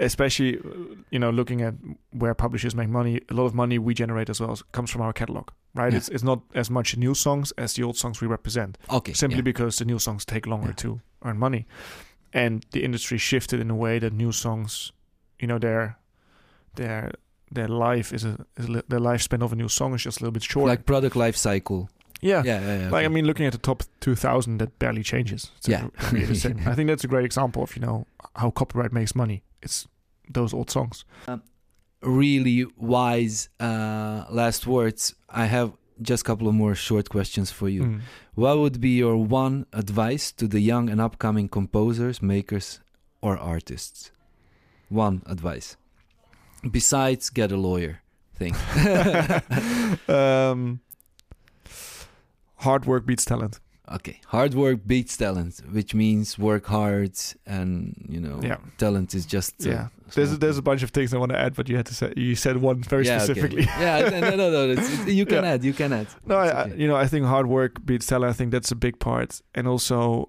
especially 0.00 0.58
uh, 0.58 0.62
you 1.10 1.18
know 1.18 1.30
looking 1.30 1.62
at 1.62 1.74
where 2.12 2.34
publishers 2.34 2.74
make 2.74 2.88
money, 2.88 3.20
a 3.30 3.34
lot 3.34 3.44
of 3.46 3.54
money 3.54 3.78
we 3.78 3.94
generate 3.94 4.30
as 4.30 4.40
well 4.40 4.58
comes 4.72 4.90
from 4.90 5.02
our 5.02 5.12
catalog, 5.12 5.48
right? 5.74 5.92
Yeah. 5.92 5.98
It's 5.98 6.08
it's 6.08 6.24
not 6.24 6.40
as 6.54 6.70
much 6.70 6.96
new 6.96 7.14
songs 7.14 7.52
as 7.58 7.74
the 7.74 7.82
old 7.82 7.96
songs 7.96 8.20
we 8.20 8.26
represent, 8.28 8.78
Okay. 8.88 9.12
simply 9.14 9.38
yeah. 9.38 9.42
because 9.52 9.78
the 9.78 9.84
new 9.84 9.98
songs 9.98 10.24
take 10.24 10.46
longer 10.46 10.68
Yeah. 10.68 10.74
to 10.82 11.00
earn 11.22 11.38
money, 11.38 11.66
and 12.32 12.64
the 12.70 12.80
industry 12.84 13.18
shifted 13.18 13.60
in 13.60 13.70
a 13.70 13.76
way 13.76 13.98
that 14.00 14.12
new 14.12 14.32
songs, 14.32 14.92
you 15.38 15.46
know, 15.46 15.58
their 15.58 15.96
their 16.76 17.12
their 17.54 17.68
life 17.68 18.12
is 18.14 18.24
a, 18.24 18.46
is 18.56 18.68
a 18.68 18.82
their 18.88 19.00
lifespan 19.00 19.42
of 19.42 19.52
a 19.52 19.56
new 19.56 19.68
song 19.68 19.94
is 19.94 20.02
just 20.02 20.20
a 20.20 20.24
little 20.24 20.32
bit 20.32 20.42
shorter. 20.42 20.70
like 20.70 20.84
product 20.86 21.16
life 21.16 21.36
cycle. 21.36 21.88
Yeah. 22.24 22.42
Yeah. 22.44 22.60
yeah, 22.60 22.78
yeah 22.82 22.90
Like 22.90 23.04
I 23.06 23.08
mean, 23.08 23.26
looking 23.26 23.46
at 23.46 23.52
the 23.52 23.58
top 23.58 23.82
2,000, 24.00 24.58
that 24.58 24.78
barely 24.78 25.02
changes. 25.02 25.50
It's 25.58 25.68
Yeah. 25.68 25.88
really 26.12 26.26
the 26.26 26.34
same. 26.34 26.58
I 26.66 26.74
think 26.74 26.88
that's 26.88 27.04
a 27.04 27.08
great 27.08 27.24
example 27.24 27.62
of 27.62 27.76
you 27.76 27.82
know 27.86 28.06
how 28.36 28.50
copyright 28.50 28.92
makes 28.92 29.14
money. 29.14 29.42
It's 29.62 29.86
those 30.34 30.54
old 30.56 30.70
songs. 30.70 31.04
really 32.02 32.66
wise 32.76 33.48
uh, 33.60 34.24
last 34.30 34.66
words. 34.66 35.14
I 35.28 35.46
have 35.46 35.70
just 36.02 36.22
a 36.22 36.26
couple 36.26 36.48
of 36.48 36.54
more 36.54 36.74
short 36.74 37.08
questions 37.08 37.50
for 37.50 37.68
you. 37.68 37.82
Mm. 37.82 38.00
What 38.34 38.58
would 38.58 38.78
be 38.80 38.90
your 38.98 39.16
one 39.16 39.64
advice 39.72 40.32
to 40.32 40.46
the 40.48 40.60
young 40.60 40.90
and 40.90 41.00
upcoming 41.00 41.48
composers, 41.48 42.20
makers, 42.20 42.80
or 43.22 43.38
artists? 43.38 44.10
One 44.90 45.22
advice. 45.26 45.76
Besides, 46.70 47.30
get 47.30 47.52
a 47.52 47.56
lawyer 47.56 48.00
thing. 48.38 48.54
um, 50.08 50.80
hard 52.68 52.82
work 52.86 53.02
beats 53.06 53.24
talent. 53.32 53.54
okay. 53.98 54.16
Hard 54.36 54.52
work 54.54 54.78
beats 54.86 55.14
talent, 55.24 55.54
which 55.76 55.92
means 55.94 56.38
work 56.50 56.64
hard 56.78 57.14
and, 57.56 57.74
you 58.14 58.20
know, 58.26 58.36
Yeah. 58.50 58.58
talent 58.84 59.14
is 59.18 59.24
just. 59.34 59.52
Yeah. 59.58 59.88
There's 60.14 60.32
a, 60.34 60.36
there's 60.42 60.58
a 60.58 60.62
bunch 60.70 60.82
of 60.86 60.90
things 60.96 61.12
I 61.14 61.18
want 61.22 61.32
to 61.32 61.38
add, 61.46 61.52
but 61.58 61.68
you 61.70 61.76
had 61.80 61.86
to 61.92 61.94
say 62.00 62.08
you 62.28 62.34
said 62.44 62.56
one 62.70 62.78
very 62.92 63.04
yeah, 63.06 63.16
okay. 63.16 63.24
specifically. 63.24 63.64
yeah, 63.86 64.08
no, 64.20 64.30
no, 64.42 64.46
no. 64.56 64.62
It's, 64.74 64.88
it's- 64.92 65.08
you 65.20 65.26
can 65.32 65.42
Yeah. 65.44 65.52
add. 65.52 65.60
You 65.68 65.74
can 65.80 65.90
add. 66.00 66.06
No, 66.30 66.36
I, 66.36 66.46
It's 66.46 66.72
I, 66.72 66.76
you 66.82 66.88
know, 66.90 66.96
I 67.04 67.06
think 67.12 67.22
hard 67.26 67.46
work 67.58 67.72
beats 67.88 68.06
talent. 68.06 68.30
I 68.30 68.36
think 68.38 68.50
that's 68.54 68.70
a 68.72 68.76
big 68.86 68.96
part, 69.08 69.30
and 69.56 69.64
also, 69.72 70.28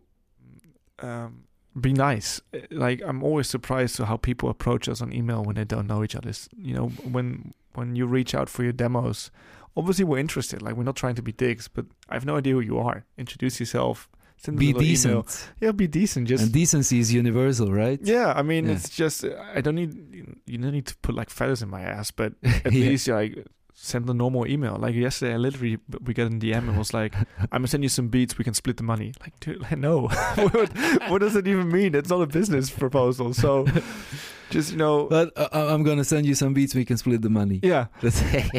um, 0.99 1.43
be 1.79 1.91
nice. 1.93 2.41
Like 2.71 3.01
I'm 3.09 3.21
always 3.23 3.47
surprised 3.49 3.95
to 3.97 4.05
how 4.05 4.17
people 4.17 4.49
approach 4.49 4.87
us 4.89 5.01
on 5.01 5.11
email 5.13 5.43
when 5.43 5.55
they 5.55 5.65
don't 5.65 5.87
know 5.87 6.03
each 6.05 6.15
other. 6.15 6.31
You 6.57 6.73
know, 6.73 6.87
when 7.11 7.53
when 7.73 7.95
you 7.97 8.05
reach 8.07 8.33
out 8.33 8.49
for 8.49 8.63
your 8.63 8.71
demos, 8.73 9.29
obviously 9.75 10.05
we're 10.05 10.19
interested. 10.19 10.61
Like 10.61 10.75
we're 10.75 10.83
not 10.83 10.95
trying 10.95 11.15
to 11.15 11.21
be 11.21 11.31
dicks, 11.31 11.67
but 11.67 11.85
I 12.09 12.13
have 12.15 12.25
no 12.25 12.37
idea 12.37 12.53
who 12.53 12.59
you 12.61 12.77
are. 12.79 13.05
Introduce 13.17 13.59
yourself. 13.59 14.09
Send 14.37 14.57
me 14.59 14.65
Be 14.65 14.71
a 14.71 14.73
little 14.75 14.83
email. 15.11 15.21
decent. 15.23 15.49
Yeah, 15.61 15.71
be 15.71 15.87
decent. 15.87 16.27
Just 16.27 16.43
and 16.43 16.51
decency 16.51 16.99
is 16.99 17.13
universal, 17.13 17.71
right? 17.71 17.99
yeah. 18.03 18.33
I 18.35 18.41
mean, 18.41 18.65
Yeah. 18.65 18.73
it's 18.73 18.89
just 18.89 19.23
I 19.55 19.61
don't 19.61 19.75
need 19.75 20.35
you 20.45 20.57
don't 20.57 20.71
need 20.73 20.87
to 20.87 20.97
put 20.97 21.15
like 21.15 21.29
feathers 21.29 21.61
in 21.61 21.69
my 21.69 21.81
ass, 21.81 22.11
but 22.11 22.33
at 22.43 22.71
Yeah. 22.73 22.89
least 22.89 23.07
like 23.07 23.45
send 23.75 24.09
a 24.09 24.13
normal 24.13 24.47
email. 24.47 24.77
Like 24.79 24.95
yesterday, 24.95 25.33
I 25.33 25.37
literally 25.37 25.77
we 26.03 26.13
got 26.13 26.27
an 26.31 26.39
DM 26.39 26.69
and 26.69 26.77
was 26.77 26.93
like, 26.93 27.13
"I'm 27.15 27.47
gonna 27.51 27.67
send 27.67 27.83
you 27.83 27.89
some 27.89 28.07
beats. 28.07 28.37
We 28.37 28.43
can 28.43 28.53
split 28.53 28.77
the 28.77 28.83
money." 28.83 29.13
Like, 29.21 29.39
dude, 29.39 29.77
no. 29.77 30.07
what, 30.35 30.71
what 31.09 31.19
does 31.19 31.35
it 31.35 31.47
even 31.47 31.69
mean? 31.69 31.93
It's 31.93 32.09
not 32.09 32.21
a 32.21 32.27
business 32.27 32.69
proposal. 32.69 33.33
So, 33.33 33.67
just 34.49 34.71
you 34.71 34.77
know, 34.77 35.05
But 35.05 35.31
uh, 35.35 35.49
I'm 35.51 35.83
gonna 35.83 36.05
send 36.05 36.25
you 36.25 36.35
some 36.35 36.53
beats. 36.53 36.73
We 36.73 36.85
can 36.85 36.97
split 36.97 37.21
the 37.21 37.29
money. 37.29 37.59
yeah, 37.61 37.87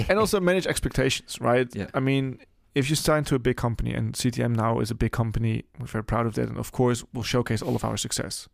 and 0.09 0.18
also 0.18 0.38
manage 0.38 0.66
expectations, 0.66 1.38
right? 1.40 1.68
Yeah. 1.74 1.87
I 1.94 2.00
mean, 2.00 2.38
if 2.74 2.90
you 2.90 2.96
sign 2.96 3.24
to 3.24 3.35
a 3.35 3.38
big 3.38 3.57
company, 3.57 3.94
and 3.94 4.12
CTM 4.14 4.55
now 4.55 4.81
is 4.81 4.90
a 4.90 4.94
big 4.94 5.12
company, 5.12 5.64
we're 5.79 5.87
very 5.87 6.05
proud 6.05 6.26
of 6.26 6.35
that, 6.35 6.48
and 6.48 6.59
of 6.59 6.72
course, 6.72 7.05
we'll 7.12 7.24
showcase 7.24 7.62
all 7.62 7.74
of 7.74 7.85
our 7.85 7.96
success 7.96 8.48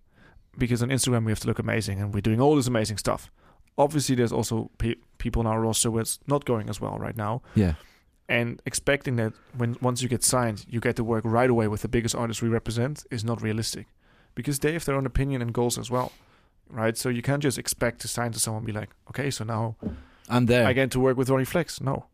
because 0.59 0.83
on 0.83 0.91
Instagram 0.91 1.25
we 1.25 1.33
have 1.33 1.41
to 1.41 1.49
look 1.49 1.59
amazing, 1.59 2.01
and 2.01 2.15
we're 2.15 2.21
doing 2.21 2.41
all 2.41 2.55
this 2.55 2.69
amazing 2.69 2.99
stuff. 2.99 3.31
Obviously, 3.79 4.15
there's 4.15 4.33
also 4.33 4.71
pe- 4.79 4.97
people 5.19 5.41
in 5.41 5.47
our 5.47 5.61
roster 5.61 5.91
where 5.91 6.03
it's 6.03 6.19
not 6.27 6.45
going 6.45 6.69
as 6.69 6.81
well 6.81 6.99
right 6.99 7.17
now, 7.17 7.41
yeah. 7.55 7.75
and 8.29 8.61
expecting 8.67 9.17
that 9.17 9.33
when 9.57 9.77
once 9.81 10.03
you 10.03 10.09
get 10.09 10.23
signed, 10.23 10.65
you 10.69 10.81
get 10.81 10.97
to 10.97 11.05
work 11.05 11.25
right 11.25 11.51
away 11.51 11.69
with 11.69 11.83
the 11.83 11.89
biggest 11.89 12.15
artists 12.15 12.43
we 12.43 12.49
represent 12.49 13.05
is 13.11 13.25
not 13.25 13.41
realistic, 13.43 13.87
because 14.35 14.59
they 14.59 14.73
have 14.73 14.85
their 14.85 14.95
own 14.95 15.07
opinion 15.07 15.41
and 15.43 15.53
goals 15.53 15.79
as 15.79 15.91
well, 15.91 16.13
right? 16.69 16.99
So 16.99 17.09
you 17.09 17.23
can't 17.23 17.43
just 17.43 17.59
expect 17.59 18.01
to 18.03 18.09
sign 18.09 18.33
to 18.33 18.39
someone 18.39 18.61
and 18.61 18.67
be 18.67 18.73
like, 18.73 18.91
okay, 19.09 19.31
so 19.31 19.45
now 19.45 19.77
I'm 20.29 20.47
there. 20.47 20.67
I 20.67 20.73
get 20.73 20.91
to 20.91 21.01
work 21.01 21.17
with 21.17 21.31
Ronnie 21.31 21.45
Flex. 21.45 21.81
No, 21.81 22.07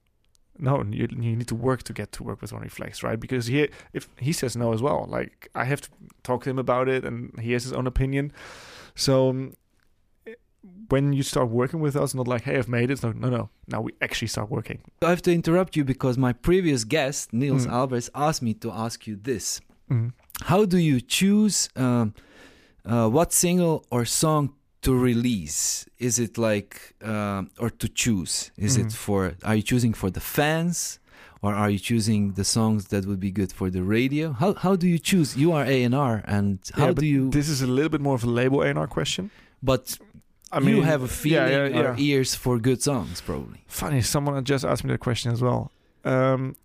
no, 0.58 0.84
you, 0.90 1.08
you 1.10 1.36
need 1.36 1.48
to 1.48 1.54
work 1.54 1.82
to 1.84 1.92
get 1.92 2.12
to 2.12 2.22
work 2.22 2.40
with 2.40 2.52
Ronnie 2.52 2.68
Flex, 2.68 3.02
right? 3.02 3.18
Because 3.18 3.46
he, 3.46 3.68
if 3.92 4.08
he 4.18 4.32
says 4.32 4.56
no 4.56 4.72
as 4.72 4.82
well, 4.82 5.06
like 5.08 5.48
I 5.54 5.64
have 5.64 5.80
to 5.82 5.88
talk 6.22 6.44
to 6.44 6.50
him 6.50 6.58
about 6.58 6.88
it, 6.88 7.04
and 7.04 7.38
he 7.40 7.52
has 7.52 7.64
his 7.64 7.72
own 7.72 7.86
opinion. 7.86 8.32
So 8.94 9.30
um, 9.30 9.54
when 10.88 11.12
you 11.12 11.22
start 11.22 11.48
working 11.50 11.81
with 11.81 11.96
us, 11.96 12.14
not 12.14 12.26
like, 12.28 12.42
hey, 12.44 12.57
I've 12.59 12.68
made 12.68 12.90
it. 12.90 13.02
No, 13.02 13.12
no, 13.12 13.28
no. 13.28 13.50
Now 13.66 13.81
we 13.83 13.92
actually 14.00 14.28
start 14.28 14.50
working. 14.50 14.78
I 15.02 15.11
have 15.11 15.22
to 15.22 15.33
interrupt 15.33 15.76
you 15.76 15.85
because 15.85 16.16
my 16.18 16.33
previous 16.33 16.85
guest, 16.85 17.33
Niels 17.33 17.66
Mm. 17.66 17.72
Albers, 17.72 18.09
asked 18.14 18.42
me 18.42 18.54
to 18.54 18.70
ask 18.70 19.07
you 19.07 19.16
this. 19.16 19.61
Mhm. 19.90 20.12
How 20.42 20.64
do 20.64 20.78
you 20.78 21.00
choose 21.00 21.68
um, 21.76 22.14
uh, 22.85 23.09
what 23.09 23.33
single 23.33 23.85
or 23.90 24.04
song 24.04 24.54
to 24.83 24.94
release? 24.94 25.87
Is 25.98 26.18
it 26.18 26.38
like, 26.38 26.94
um, 27.02 27.50
or 27.59 27.70
to 27.83 27.88
choose? 27.88 28.50
Is 28.57 28.76
Mhm. 28.76 28.85
it 28.87 28.92
for, 28.92 29.35
are 29.44 29.57
you 29.57 29.62
choosing 29.62 29.92
for 29.94 30.11
the 30.11 30.20
fans? 30.37 30.98
Or 31.40 31.54
are 31.54 31.70
you 31.70 31.78
choosing 31.78 32.33
the 32.33 32.42
songs 32.44 32.87
that 32.88 33.07
would 33.07 33.20
be 33.20 33.31
good 33.31 33.52
for 33.52 33.70
the 33.70 33.83
radio? 33.85 34.33
How 34.33 34.54
how 34.64 34.74
do 34.83 34.87
you 34.88 34.98
choose? 34.98 35.37
You 35.37 35.52
are 35.52 35.64
A 35.64 35.85
and 35.87 35.94
R, 35.94 36.16
and 36.37 36.59
how 36.74 36.87
Yeah, 36.88 36.92
do 37.02 37.07
you? 37.14 37.31
This 37.31 37.48
is 37.48 37.62
a 37.62 37.66
little 37.76 37.90
bit 37.94 38.00
more 38.00 38.16
of 38.16 38.24
a 38.24 38.31
label 38.40 38.59
A&R 38.68 38.88
question. 38.88 39.31
but 39.62 39.98
I 40.52 40.61
mean, 40.61 40.76
you 40.76 40.82
have 40.82 41.02
a 41.02 41.08
feeling 41.08 41.48
yeah, 41.52 41.66
yeah, 41.66 41.90
or 41.92 41.94
ears 41.98 42.34
for 42.34 42.58
good 42.58 42.82
songs, 42.82 43.20
probably. 43.20 43.64
Funny, 43.66 44.00
someone 44.00 44.42
just 44.44 44.64
asked 44.64 44.84
me 44.84 44.90
that 44.92 45.00
question 45.00 45.30
as 45.32 45.42
well. 45.42 45.70
Um, 46.04 46.56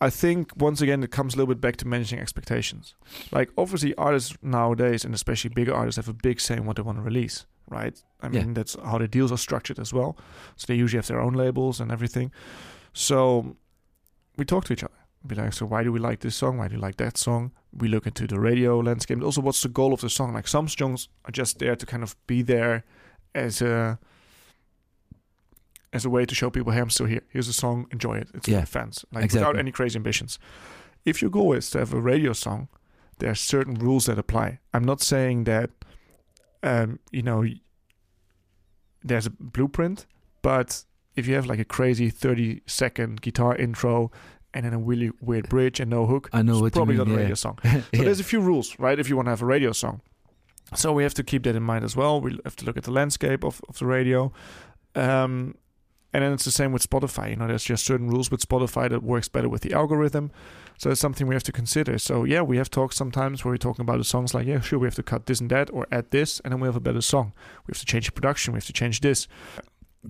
I 0.00 0.10
think 0.10 0.50
once 0.56 0.82
again 0.82 1.02
it 1.02 1.10
comes 1.10 1.34
a 1.34 1.38
little 1.38 1.54
bit 1.54 1.60
back 1.60 1.76
to 1.78 1.86
managing 1.88 2.18
expectations. 2.18 2.94
Like 3.32 3.50
obviously 3.56 3.94
artists 3.94 4.36
nowadays, 4.42 5.04
and 5.04 5.14
especially 5.14 5.50
bigger 5.54 5.72
artists, 5.74 5.96
have 5.96 6.08
a 6.08 6.12
big 6.12 6.40
say 6.40 6.54
in 6.56 6.66
what 6.66 6.76
they 6.76 6.82
want 6.82 6.98
to 6.98 7.02
release, 7.02 7.46
right? 7.68 7.96
I 8.20 8.26
Yeah. 8.26 8.40
mean 8.40 8.54
that's 8.54 8.76
how 8.84 8.98
their 8.98 9.06
deals 9.06 9.32
are 9.32 9.38
structured 9.38 9.78
as 9.78 9.92
well. 9.94 10.16
So 10.56 10.66
they 10.68 10.74
usually 10.74 10.98
have 10.98 11.06
their 11.06 11.20
own 11.20 11.32
labels 11.32 11.80
and 11.80 11.90
everything. 11.90 12.32
So 12.92 13.56
we 14.36 14.44
talk 14.44 14.64
to 14.66 14.72
each 14.72 14.84
other. 14.84 14.92
Be 15.26 15.34
like, 15.36 15.54
so 15.54 15.64
why 15.64 15.82
do 15.82 15.90
we 15.90 16.00
like 16.00 16.20
this 16.20 16.36
song? 16.36 16.58
Why 16.58 16.68
do 16.68 16.74
you 16.74 16.80
like 16.80 16.96
that 16.96 17.16
song? 17.16 17.52
We 17.72 17.88
look 17.88 18.06
into 18.06 18.26
the 18.26 18.38
radio 18.38 18.78
landscape. 18.80 19.22
Also, 19.22 19.40
what's 19.40 19.62
the 19.62 19.70
goal 19.70 19.94
of 19.94 20.02
the 20.02 20.10
song? 20.10 20.34
Like 20.34 20.46
some 20.46 20.68
songs 20.68 21.08
are 21.24 21.30
just 21.30 21.58
there 21.60 21.76
to 21.76 21.86
kind 21.86 22.02
of 22.02 22.14
be 22.26 22.42
there 22.42 22.84
as 23.34 23.60
a 23.62 23.98
as 25.92 26.04
a 26.04 26.10
way 26.10 26.26
to 26.26 26.34
show 26.34 26.50
people, 26.50 26.72
hey, 26.72 26.80
I'm 26.80 26.90
still 26.90 27.06
here. 27.06 27.22
Here's 27.28 27.46
a 27.48 27.52
song, 27.52 27.86
enjoy 27.92 28.16
it. 28.18 28.28
It's 28.34 28.48
Yeah, 28.48 28.60
for 28.60 28.66
the 28.66 28.70
fans. 28.72 29.04
Like 29.12 29.24
exactly. 29.24 29.48
without 29.48 29.58
any 29.60 29.70
crazy 29.70 29.96
ambitions. 29.96 30.38
If 31.04 31.22
your 31.22 31.30
goal 31.30 31.52
is 31.52 31.70
to 31.70 31.78
have 31.78 31.92
a 31.92 32.00
radio 32.00 32.32
song, 32.32 32.68
there 33.18 33.30
are 33.30 33.34
certain 33.36 33.74
rules 33.74 34.06
that 34.06 34.18
apply. 34.18 34.58
I'm 34.72 34.84
not 34.84 35.00
saying 35.00 35.44
that 35.44 35.70
um, 36.62 36.98
you 37.12 37.22
know 37.22 37.44
there's 39.04 39.26
a 39.26 39.30
blueprint, 39.30 40.06
but 40.42 40.84
if 41.14 41.26
you 41.28 41.34
have 41.34 41.46
like 41.46 41.60
a 41.60 41.64
crazy 41.64 42.10
30 42.10 42.62
second 42.66 43.20
guitar 43.20 43.54
intro 43.54 44.10
and 44.52 44.64
then 44.64 44.72
a 44.72 44.78
really 44.78 45.10
weird 45.20 45.48
bridge 45.48 45.78
and 45.78 45.90
no 45.90 46.06
hook, 46.06 46.28
I 46.32 46.42
know 46.42 46.64
it's 46.64 46.74
probably 46.74 46.96
mean, 46.96 47.08
not 47.08 47.14
a 47.14 47.18
radio 47.18 47.34
song. 47.34 47.58
So 47.64 47.68
Yeah. 47.92 48.04
there's 48.04 48.20
a 48.20 48.24
few 48.24 48.40
rules, 48.40 48.76
right? 48.78 48.98
If 48.98 49.08
you 49.08 49.16
want 49.16 49.26
to 49.26 49.30
have 49.30 49.42
a 49.42 49.46
radio 49.46 49.72
song. 49.72 50.00
So 50.74 50.92
we 50.92 51.02
have 51.02 51.14
to 51.14 51.22
keep 51.22 51.42
that 51.44 51.54
in 51.54 51.62
mind 51.62 51.84
as 51.84 51.94
well. 51.94 52.20
We 52.20 52.38
have 52.44 52.56
to 52.56 52.64
look 52.64 52.76
at 52.76 52.84
the 52.84 52.90
landscape 52.90 53.44
of, 53.44 53.60
of 53.68 53.78
the 53.78 53.86
radio. 53.86 54.32
Um, 54.94 55.56
and 56.12 56.22
then 56.22 56.32
it's 56.32 56.44
the 56.44 56.52
same 56.52 56.72
with 56.72 56.88
Spotify. 56.88 57.30
You 57.30 57.36
know, 57.36 57.48
there's 57.48 57.64
just 57.64 57.84
certain 57.84 58.08
rules 58.08 58.30
with 58.30 58.48
Spotify 58.48 58.88
that 58.88 59.02
works 59.02 59.28
better 59.28 59.48
with 59.48 59.62
the 59.62 59.72
algorithm. 59.72 60.30
So 60.78 60.90
it's 60.90 61.00
something 61.00 61.26
we 61.26 61.34
have 61.34 61.42
to 61.44 61.52
consider. 61.52 61.98
So 61.98 62.24
yeah, 62.24 62.42
we 62.42 62.56
have 62.56 62.70
talks 62.70 62.96
sometimes 62.96 63.44
where 63.44 63.52
we're 63.52 63.58
talking 63.58 63.82
about 63.82 63.98
the 63.98 64.04
songs 64.04 64.32
like, 64.32 64.46
yeah, 64.46 64.60
sure, 64.60 64.78
we 64.78 64.86
have 64.86 64.94
to 64.94 65.02
cut 65.02 65.26
this 65.26 65.40
and 65.40 65.50
that 65.50 65.70
or 65.72 65.86
add 65.90 66.10
this, 66.10 66.40
and 66.40 66.52
then 66.52 66.60
we 66.60 66.68
have 66.68 66.76
a 66.76 66.80
better 66.80 67.00
song. 67.00 67.32
We 67.66 67.72
have 67.72 67.78
to 67.80 67.86
change 67.86 68.06
the 68.06 68.12
production. 68.12 68.54
We 68.54 68.58
have 68.58 68.66
to 68.66 68.72
change 68.72 69.00
this. 69.00 69.26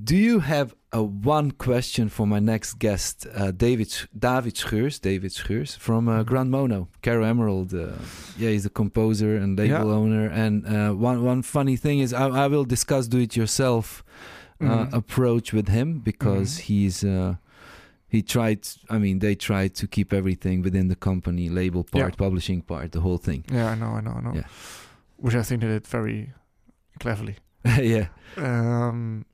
Do 0.02 0.16
you 0.16 0.40
have 0.40 0.74
a 0.92 1.02
one 1.02 1.52
question 1.52 2.08
for 2.08 2.26
my 2.26 2.40
next 2.40 2.78
guest, 2.80 3.26
uh, 3.34 3.52
David 3.52 3.94
David 4.18 4.56
Schreurs, 4.56 4.98
David 4.98 5.32
Schreurs 5.32 5.76
from 5.76 6.08
uh, 6.08 6.24
Grandmono, 6.24 6.88
Caro 7.02 7.24
Emerald? 7.24 7.72
Uh, 7.72 7.92
yeah, 8.36 8.50
he's 8.50 8.66
a 8.66 8.70
composer 8.70 9.36
and 9.36 9.56
label 9.56 9.88
Yeah. 9.88 9.94
owner. 9.94 10.26
And 10.28 10.66
uh, 10.66 10.92
one 10.94 11.22
one 11.22 11.42
funny 11.42 11.76
thing 11.76 12.00
is, 12.00 12.12
I, 12.12 12.26
I 12.44 12.48
will 12.48 12.64
discuss 12.64 13.06
do-it-yourself 13.08 14.02
uh, 14.60 14.64
Mhm. 14.64 14.92
approach 14.92 15.52
with 15.52 15.68
him 15.68 16.00
because 16.00 16.58
he's. 16.68 17.04
Uh, 17.04 17.34
he 18.08 18.22
tried. 18.22 18.60
I 18.88 18.98
mean, 18.98 19.18
they 19.18 19.34
tried 19.34 19.74
to 19.74 19.86
keep 19.88 20.12
everything 20.12 20.62
within 20.62 20.88
the 20.88 20.94
company, 20.96 21.48
label 21.48 21.82
part, 21.82 22.12
Yeah. 22.12 22.16
publishing 22.16 22.62
part, 22.62 22.92
the 22.92 23.00
whole 23.00 23.18
thing. 23.18 23.44
Yeah, 23.52 23.70
I 23.72 23.74
know, 23.74 23.96
I 23.98 24.00
know, 24.00 24.12
I 24.18 24.20
know. 24.20 24.34
Yeah. 24.34 24.46
Which 25.16 25.34
I 25.34 25.42
think 25.42 25.60
they 25.62 25.68
did 25.68 25.86
very 25.86 26.32
cleverly. 27.00 27.36
yeah, 27.80 28.08
Um, 28.36 29.24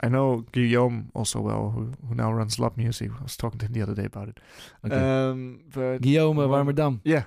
I 0.00 0.08
know 0.08 0.44
Guillaume 0.52 1.10
also 1.14 1.40
well, 1.40 1.70
who, 1.70 1.92
who 2.08 2.14
now 2.14 2.32
runs 2.32 2.58
Lab 2.58 2.76
Music. 2.76 3.10
I 3.18 3.22
was 3.22 3.36
talking 3.36 3.58
to 3.60 3.66
him 3.66 3.72
the 3.72 3.82
other 3.82 3.94
day 3.94 4.04
about 4.04 4.28
it. 4.28 4.38
okay. 4.84 4.94
Um, 4.96 5.60
but 5.74 6.00
Guillaume 6.02 6.36
well, 6.36 6.48
Warmerdam. 6.48 7.00
yeah, 7.04 7.24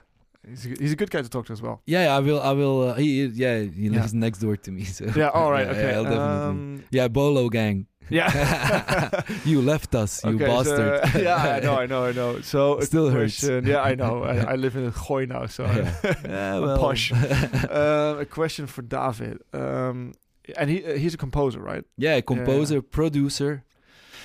he's 0.48 0.65
a, 0.65 0.69
he's 0.69 0.91
a 0.93 0.95
good 0.95 1.10
guy 1.10 1.22
to 1.24 1.30
talk 1.30 1.45
to 1.48 1.54
as 1.54 1.62
well. 1.62 1.82
Yeah, 1.86 2.15
I 2.15 2.19
will. 2.19 2.39
I 2.41 2.52
will. 2.54 2.89
Uh, 2.89 2.93
he, 2.95 3.26
yeah, 3.26 3.60
he 3.62 3.88
Yeah. 3.88 4.02
lives 4.02 4.13
next 4.13 4.39
door 4.39 4.56
to 4.58 4.72
me. 4.72 4.84
So 4.86 5.06
Yeah, 5.15 5.30
all 5.30 5.52
right, 5.52 5.65
Yeah, 5.65 5.74
okay. 5.74 5.93
I'll. 5.95 6.19
Um, 6.50 6.84
yeah, 6.91 7.08
Bolo 7.08 7.50
gang. 7.50 7.88
yeah. 8.12 9.22
you 9.45 9.62
left 9.62 9.93
us, 9.95 10.24
you 10.24 10.32
Okay, 10.36 10.45
bastard. 10.48 11.10
So, 11.12 11.19
yeah, 11.19 11.36
I 11.58 11.60
know, 11.60 11.76
I 11.78 11.86
know, 11.86 12.06
I 12.06 12.12
know. 12.12 12.41
So 12.54 12.80
a 12.80 12.86
Still 12.86 13.10
hurts. 13.10 13.39
question, 13.39 13.65
Yeah, 13.67 13.82
I 13.82 13.93
know. 13.95 14.24
I, 14.24 14.36
I 14.54 14.56
live 14.56 14.76
in 14.76 14.86
a 14.86 15.26
now, 15.28 15.45
so 15.48 15.65
Yeah. 15.65 15.93
Yeah, 16.26 16.56
I'm 16.56 16.62
well. 16.62 16.78
posh. 16.80 17.12
um, 17.13 18.19
a 18.19 18.26
question 18.26 18.65
for 18.67 18.82
David. 18.82 19.41
Um, 19.54 20.13
and 20.58 20.70
he 20.70 20.84
uh, 20.86 20.96
he's 20.96 21.14
a 21.14 21.18
composer, 21.18 21.60
right? 21.62 21.84
yeah, 21.98 22.22
composer, 22.22 22.82
producer, 22.82 23.64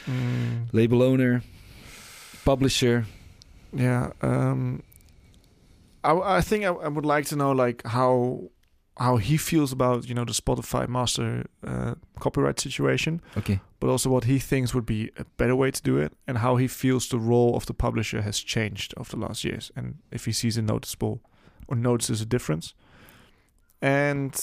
Mm, 0.07 0.69
label 0.73 1.03
owner, 1.03 1.43
publisher. 2.45 3.07
yeah. 3.73 4.11
Um, 4.23 4.83
I, 6.03 6.39
I 6.39 6.41
think 6.43 6.65
I, 6.65 6.69
I 6.69 6.89
would 6.89 7.07
like 7.07 7.25
to 7.29 7.37
know 7.37 7.53
like 7.53 7.83
how 7.87 8.51
how 8.99 9.17
he 9.17 9.37
feels 9.39 9.73
about 9.73 10.09
you 10.09 10.15
know 10.15 10.25
the 10.27 10.33
Spotify 10.35 10.87
master 10.89 11.47
uh, 11.67 11.95
copyright 12.21 12.61
situation, 12.61 13.21
Okay. 13.37 13.61
but 13.81 13.89
also 13.91 14.11
what 14.11 14.25
he 14.25 14.39
thinks 14.39 14.75
would 14.75 14.87
be 14.87 15.11
a 15.17 15.25
better 15.37 15.57
way 15.57 15.71
to 15.71 15.83
do 15.83 15.97
it, 15.97 16.13
and 16.29 16.39
how 16.39 16.57
he 16.57 16.69
feels 16.69 17.09
the 17.09 17.19
role 17.19 17.57
of 17.57 17.65
the 17.65 17.75
publisher 17.75 18.23
has 18.23 18.39
changed 18.45 18.93
over 18.97 19.11
the 19.17 19.23
last 19.27 19.43
years, 19.45 19.73
and 19.77 19.95
if 20.13 20.27
he 20.27 20.33
sees 20.33 20.59
a 20.59 20.63
noticeable 20.63 21.21
or 21.67 21.77
notices 21.77 22.21
a 22.21 22.27
difference. 22.27 22.75
And 23.83 24.35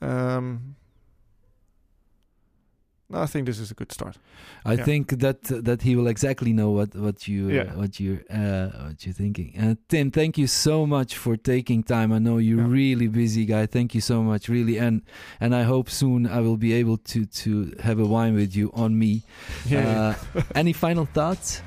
um, 0.00 0.76
I 3.12 3.26
think 3.26 3.46
this 3.46 3.58
is 3.58 3.70
a 3.70 3.74
good 3.74 3.90
start. 3.92 4.16
I 4.64 4.74
Yeah. 4.74 4.84
think 4.84 5.18
that 5.18 5.42
that 5.64 5.82
he 5.82 5.96
will 5.96 6.06
exactly 6.08 6.52
know 6.52 6.70
what 6.70 6.94
what 6.94 7.26
you 7.26 7.48
uh, 7.48 7.52
Yeah. 7.54 7.74
what 7.76 7.98
you 8.00 8.20
uh, 8.30 8.68
what 8.86 9.04
you're 9.04 9.14
thinking. 9.14 9.52
Uh, 9.58 9.74
Tim, 9.88 10.10
thank 10.10 10.38
you 10.38 10.46
so 10.46 10.86
much 10.86 11.16
for 11.16 11.36
taking 11.36 11.82
time. 11.82 12.12
I 12.12 12.18
know 12.18 12.38
you're 12.38 12.60
Yeah. 12.66 12.72
really 12.82 13.08
busy 13.08 13.44
guy. 13.46 13.66
Thank 13.66 13.94
you 13.94 14.00
so 14.00 14.22
much, 14.22 14.48
really, 14.48 14.78
and 14.78 15.02
and 15.40 15.54
I 15.54 15.62
hope 15.64 15.90
soon 15.90 16.26
I 16.26 16.40
will 16.40 16.56
be 16.58 16.72
able 16.80 16.98
to 17.12 17.24
to 17.44 17.50
have 17.82 17.98
a 17.98 18.06
wine 18.06 18.34
with 18.34 18.54
you 18.56 18.70
on 18.74 18.98
me. 18.98 19.22
Uh, 19.70 20.14
any 20.54 20.72
final 20.72 21.06
thoughts? 21.06 21.62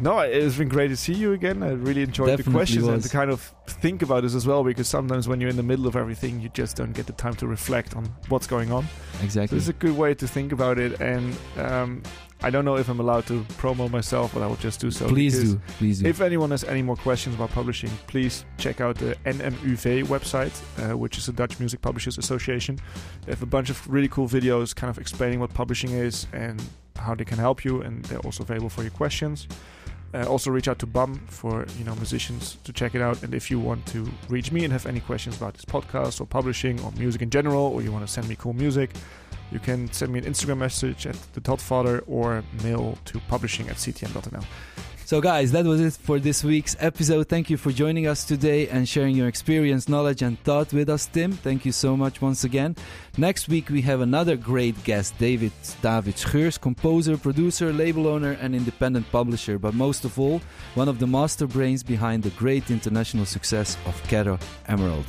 No, 0.00 0.18
it's 0.18 0.56
been 0.56 0.68
great 0.68 0.88
to 0.88 0.96
see 0.96 1.12
you 1.14 1.32
again. 1.32 1.62
I 1.62 1.70
really 1.70 2.02
enjoyed 2.02 2.26
Definitely 2.26 2.52
the 2.52 2.56
questions 2.58 2.86
and 2.88 3.02
to 3.02 3.08
kind 3.08 3.30
of 3.30 3.40
think 3.66 4.02
about 4.02 4.22
this 4.22 4.34
as 4.34 4.46
well, 4.46 4.64
because 4.64 4.88
sometimes 4.88 5.28
when 5.28 5.40
you're 5.40 5.50
in 5.50 5.56
the 5.56 5.62
middle 5.62 5.86
of 5.86 5.94
everything, 5.94 6.40
you 6.40 6.48
just 6.48 6.76
don't 6.76 6.92
get 6.92 7.06
the 7.06 7.12
time 7.12 7.34
to 7.36 7.46
reflect 7.46 7.94
on 7.94 8.06
what's 8.28 8.46
going 8.46 8.72
on. 8.72 8.84
So 8.84 9.24
Exactly. 9.24 9.58
it's 9.58 9.68
a 9.68 9.72
good 9.72 9.96
way 9.96 10.14
to 10.14 10.26
think 10.26 10.50
about 10.50 10.78
it. 10.78 11.00
And 11.00 11.36
um, 11.56 12.02
I 12.42 12.50
don't 12.50 12.64
know 12.64 12.76
if 12.76 12.88
I'm 12.88 12.98
allowed 12.98 13.26
to 13.26 13.42
promo 13.56 13.88
myself, 13.88 14.34
but 14.34 14.42
I 14.42 14.48
will 14.48 14.56
just 14.56 14.80
do 14.80 14.90
so. 14.90 15.06
please 15.08 15.52
do, 15.52 15.60
please 15.78 16.00
do. 16.00 16.08
If 16.08 16.20
anyone 16.20 16.50
has 16.50 16.64
any 16.64 16.82
more 16.82 16.96
questions 16.96 17.36
about 17.36 17.50
publishing, 17.50 17.90
please 18.08 18.44
check 18.58 18.80
out 18.80 18.96
the 18.96 19.16
NMUV 19.26 20.04
website, 20.06 20.60
uh, 20.82 20.98
which 20.98 21.18
is 21.18 21.26
the 21.26 21.32
Dutch 21.32 21.60
Music 21.60 21.80
Publishers 21.80 22.18
Association. 22.18 22.80
They 23.24 23.32
have 23.32 23.42
a 23.42 23.46
bunch 23.46 23.70
of 23.70 23.88
really 23.88 24.08
cool 24.08 24.28
videos 24.28 24.74
kind 24.74 24.90
of 24.90 24.98
explaining 24.98 25.38
what 25.38 25.54
publishing 25.54 25.90
is 25.92 26.26
and 26.32 26.60
how 26.96 27.14
they 27.14 27.24
can 27.24 27.38
help 27.38 27.64
you, 27.64 27.80
and 27.82 28.04
they're 28.06 28.18
also 28.20 28.42
available 28.42 28.68
for 28.70 28.82
your 28.82 28.90
questions. 28.90 29.46
Uh, 30.14 30.24
also, 30.26 30.48
reach 30.48 30.68
out 30.68 30.78
to 30.78 30.86
Buma 30.86 31.18
for 31.26 31.66
you 31.76 31.84
know 31.84 31.94
musicians 31.96 32.56
to 32.62 32.72
check 32.72 32.94
it 32.94 33.00
out. 33.00 33.22
And 33.24 33.34
if 33.34 33.50
you 33.50 33.58
want 33.58 33.84
to 33.86 34.08
reach 34.28 34.52
me 34.52 34.62
and 34.62 34.72
have 34.72 34.86
any 34.86 35.00
questions 35.00 35.36
about 35.36 35.54
this 35.54 35.64
podcast 35.64 36.20
or 36.20 36.26
publishing 36.26 36.80
or 36.82 36.92
music 36.92 37.20
in 37.22 37.30
general, 37.30 37.64
or 37.64 37.82
you 37.82 37.90
want 37.90 38.06
to 38.06 38.12
send 38.12 38.28
me 38.28 38.36
cool 38.36 38.52
music, 38.52 38.90
you 39.50 39.58
can 39.58 39.92
send 39.92 40.12
me 40.12 40.20
an 40.20 40.24
Instagram 40.24 40.58
message 40.58 41.06
at 41.06 41.16
the 41.32 41.40
Dotfather 41.40 42.04
or 42.06 42.44
mail 42.62 42.96
to 43.06 43.18
publishing 43.28 43.68
at 43.68 43.76
ctm.nl. 43.76 44.44
So, 45.06 45.20
guys, 45.20 45.52
that 45.52 45.66
was 45.66 45.82
it 45.82 45.92
for 45.92 46.18
this 46.18 46.42
week's 46.42 46.76
episode. 46.80 47.28
Thank 47.28 47.50
you 47.50 47.58
for 47.58 47.70
joining 47.70 48.06
us 48.06 48.24
today 48.24 48.68
and 48.68 48.88
sharing 48.88 49.14
your 49.14 49.28
experience, 49.28 49.86
knowledge, 49.86 50.22
and 50.22 50.42
thought 50.44 50.72
with 50.72 50.88
us, 50.88 51.04
Tim. 51.04 51.32
Thank 51.32 51.66
you 51.66 51.72
so 51.72 51.94
much 51.94 52.22
once 52.22 52.42
again. 52.44 52.74
Next 53.18 53.46
week, 53.46 53.68
we 53.68 53.82
have 53.82 54.00
another 54.00 54.34
great 54.34 54.82
guest, 54.82 55.18
David 55.18 55.52
David 55.82 56.16
Schreurs, 56.16 56.56
composer, 56.56 57.18
producer, 57.18 57.70
label 57.70 58.06
owner, 58.06 58.32
and 58.40 58.54
independent 58.54 59.06
publisher, 59.12 59.58
but 59.58 59.74
most 59.74 60.06
of 60.06 60.18
all, 60.18 60.40
one 60.74 60.88
of 60.88 60.98
the 60.98 61.06
master 61.06 61.46
brains 61.46 61.82
behind 61.82 62.22
the 62.22 62.30
great 62.30 62.70
international 62.70 63.26
success 63.26 63.76
of 63.84 64.02
Caro 64.08 64.38
Emerald. 64.68 65.04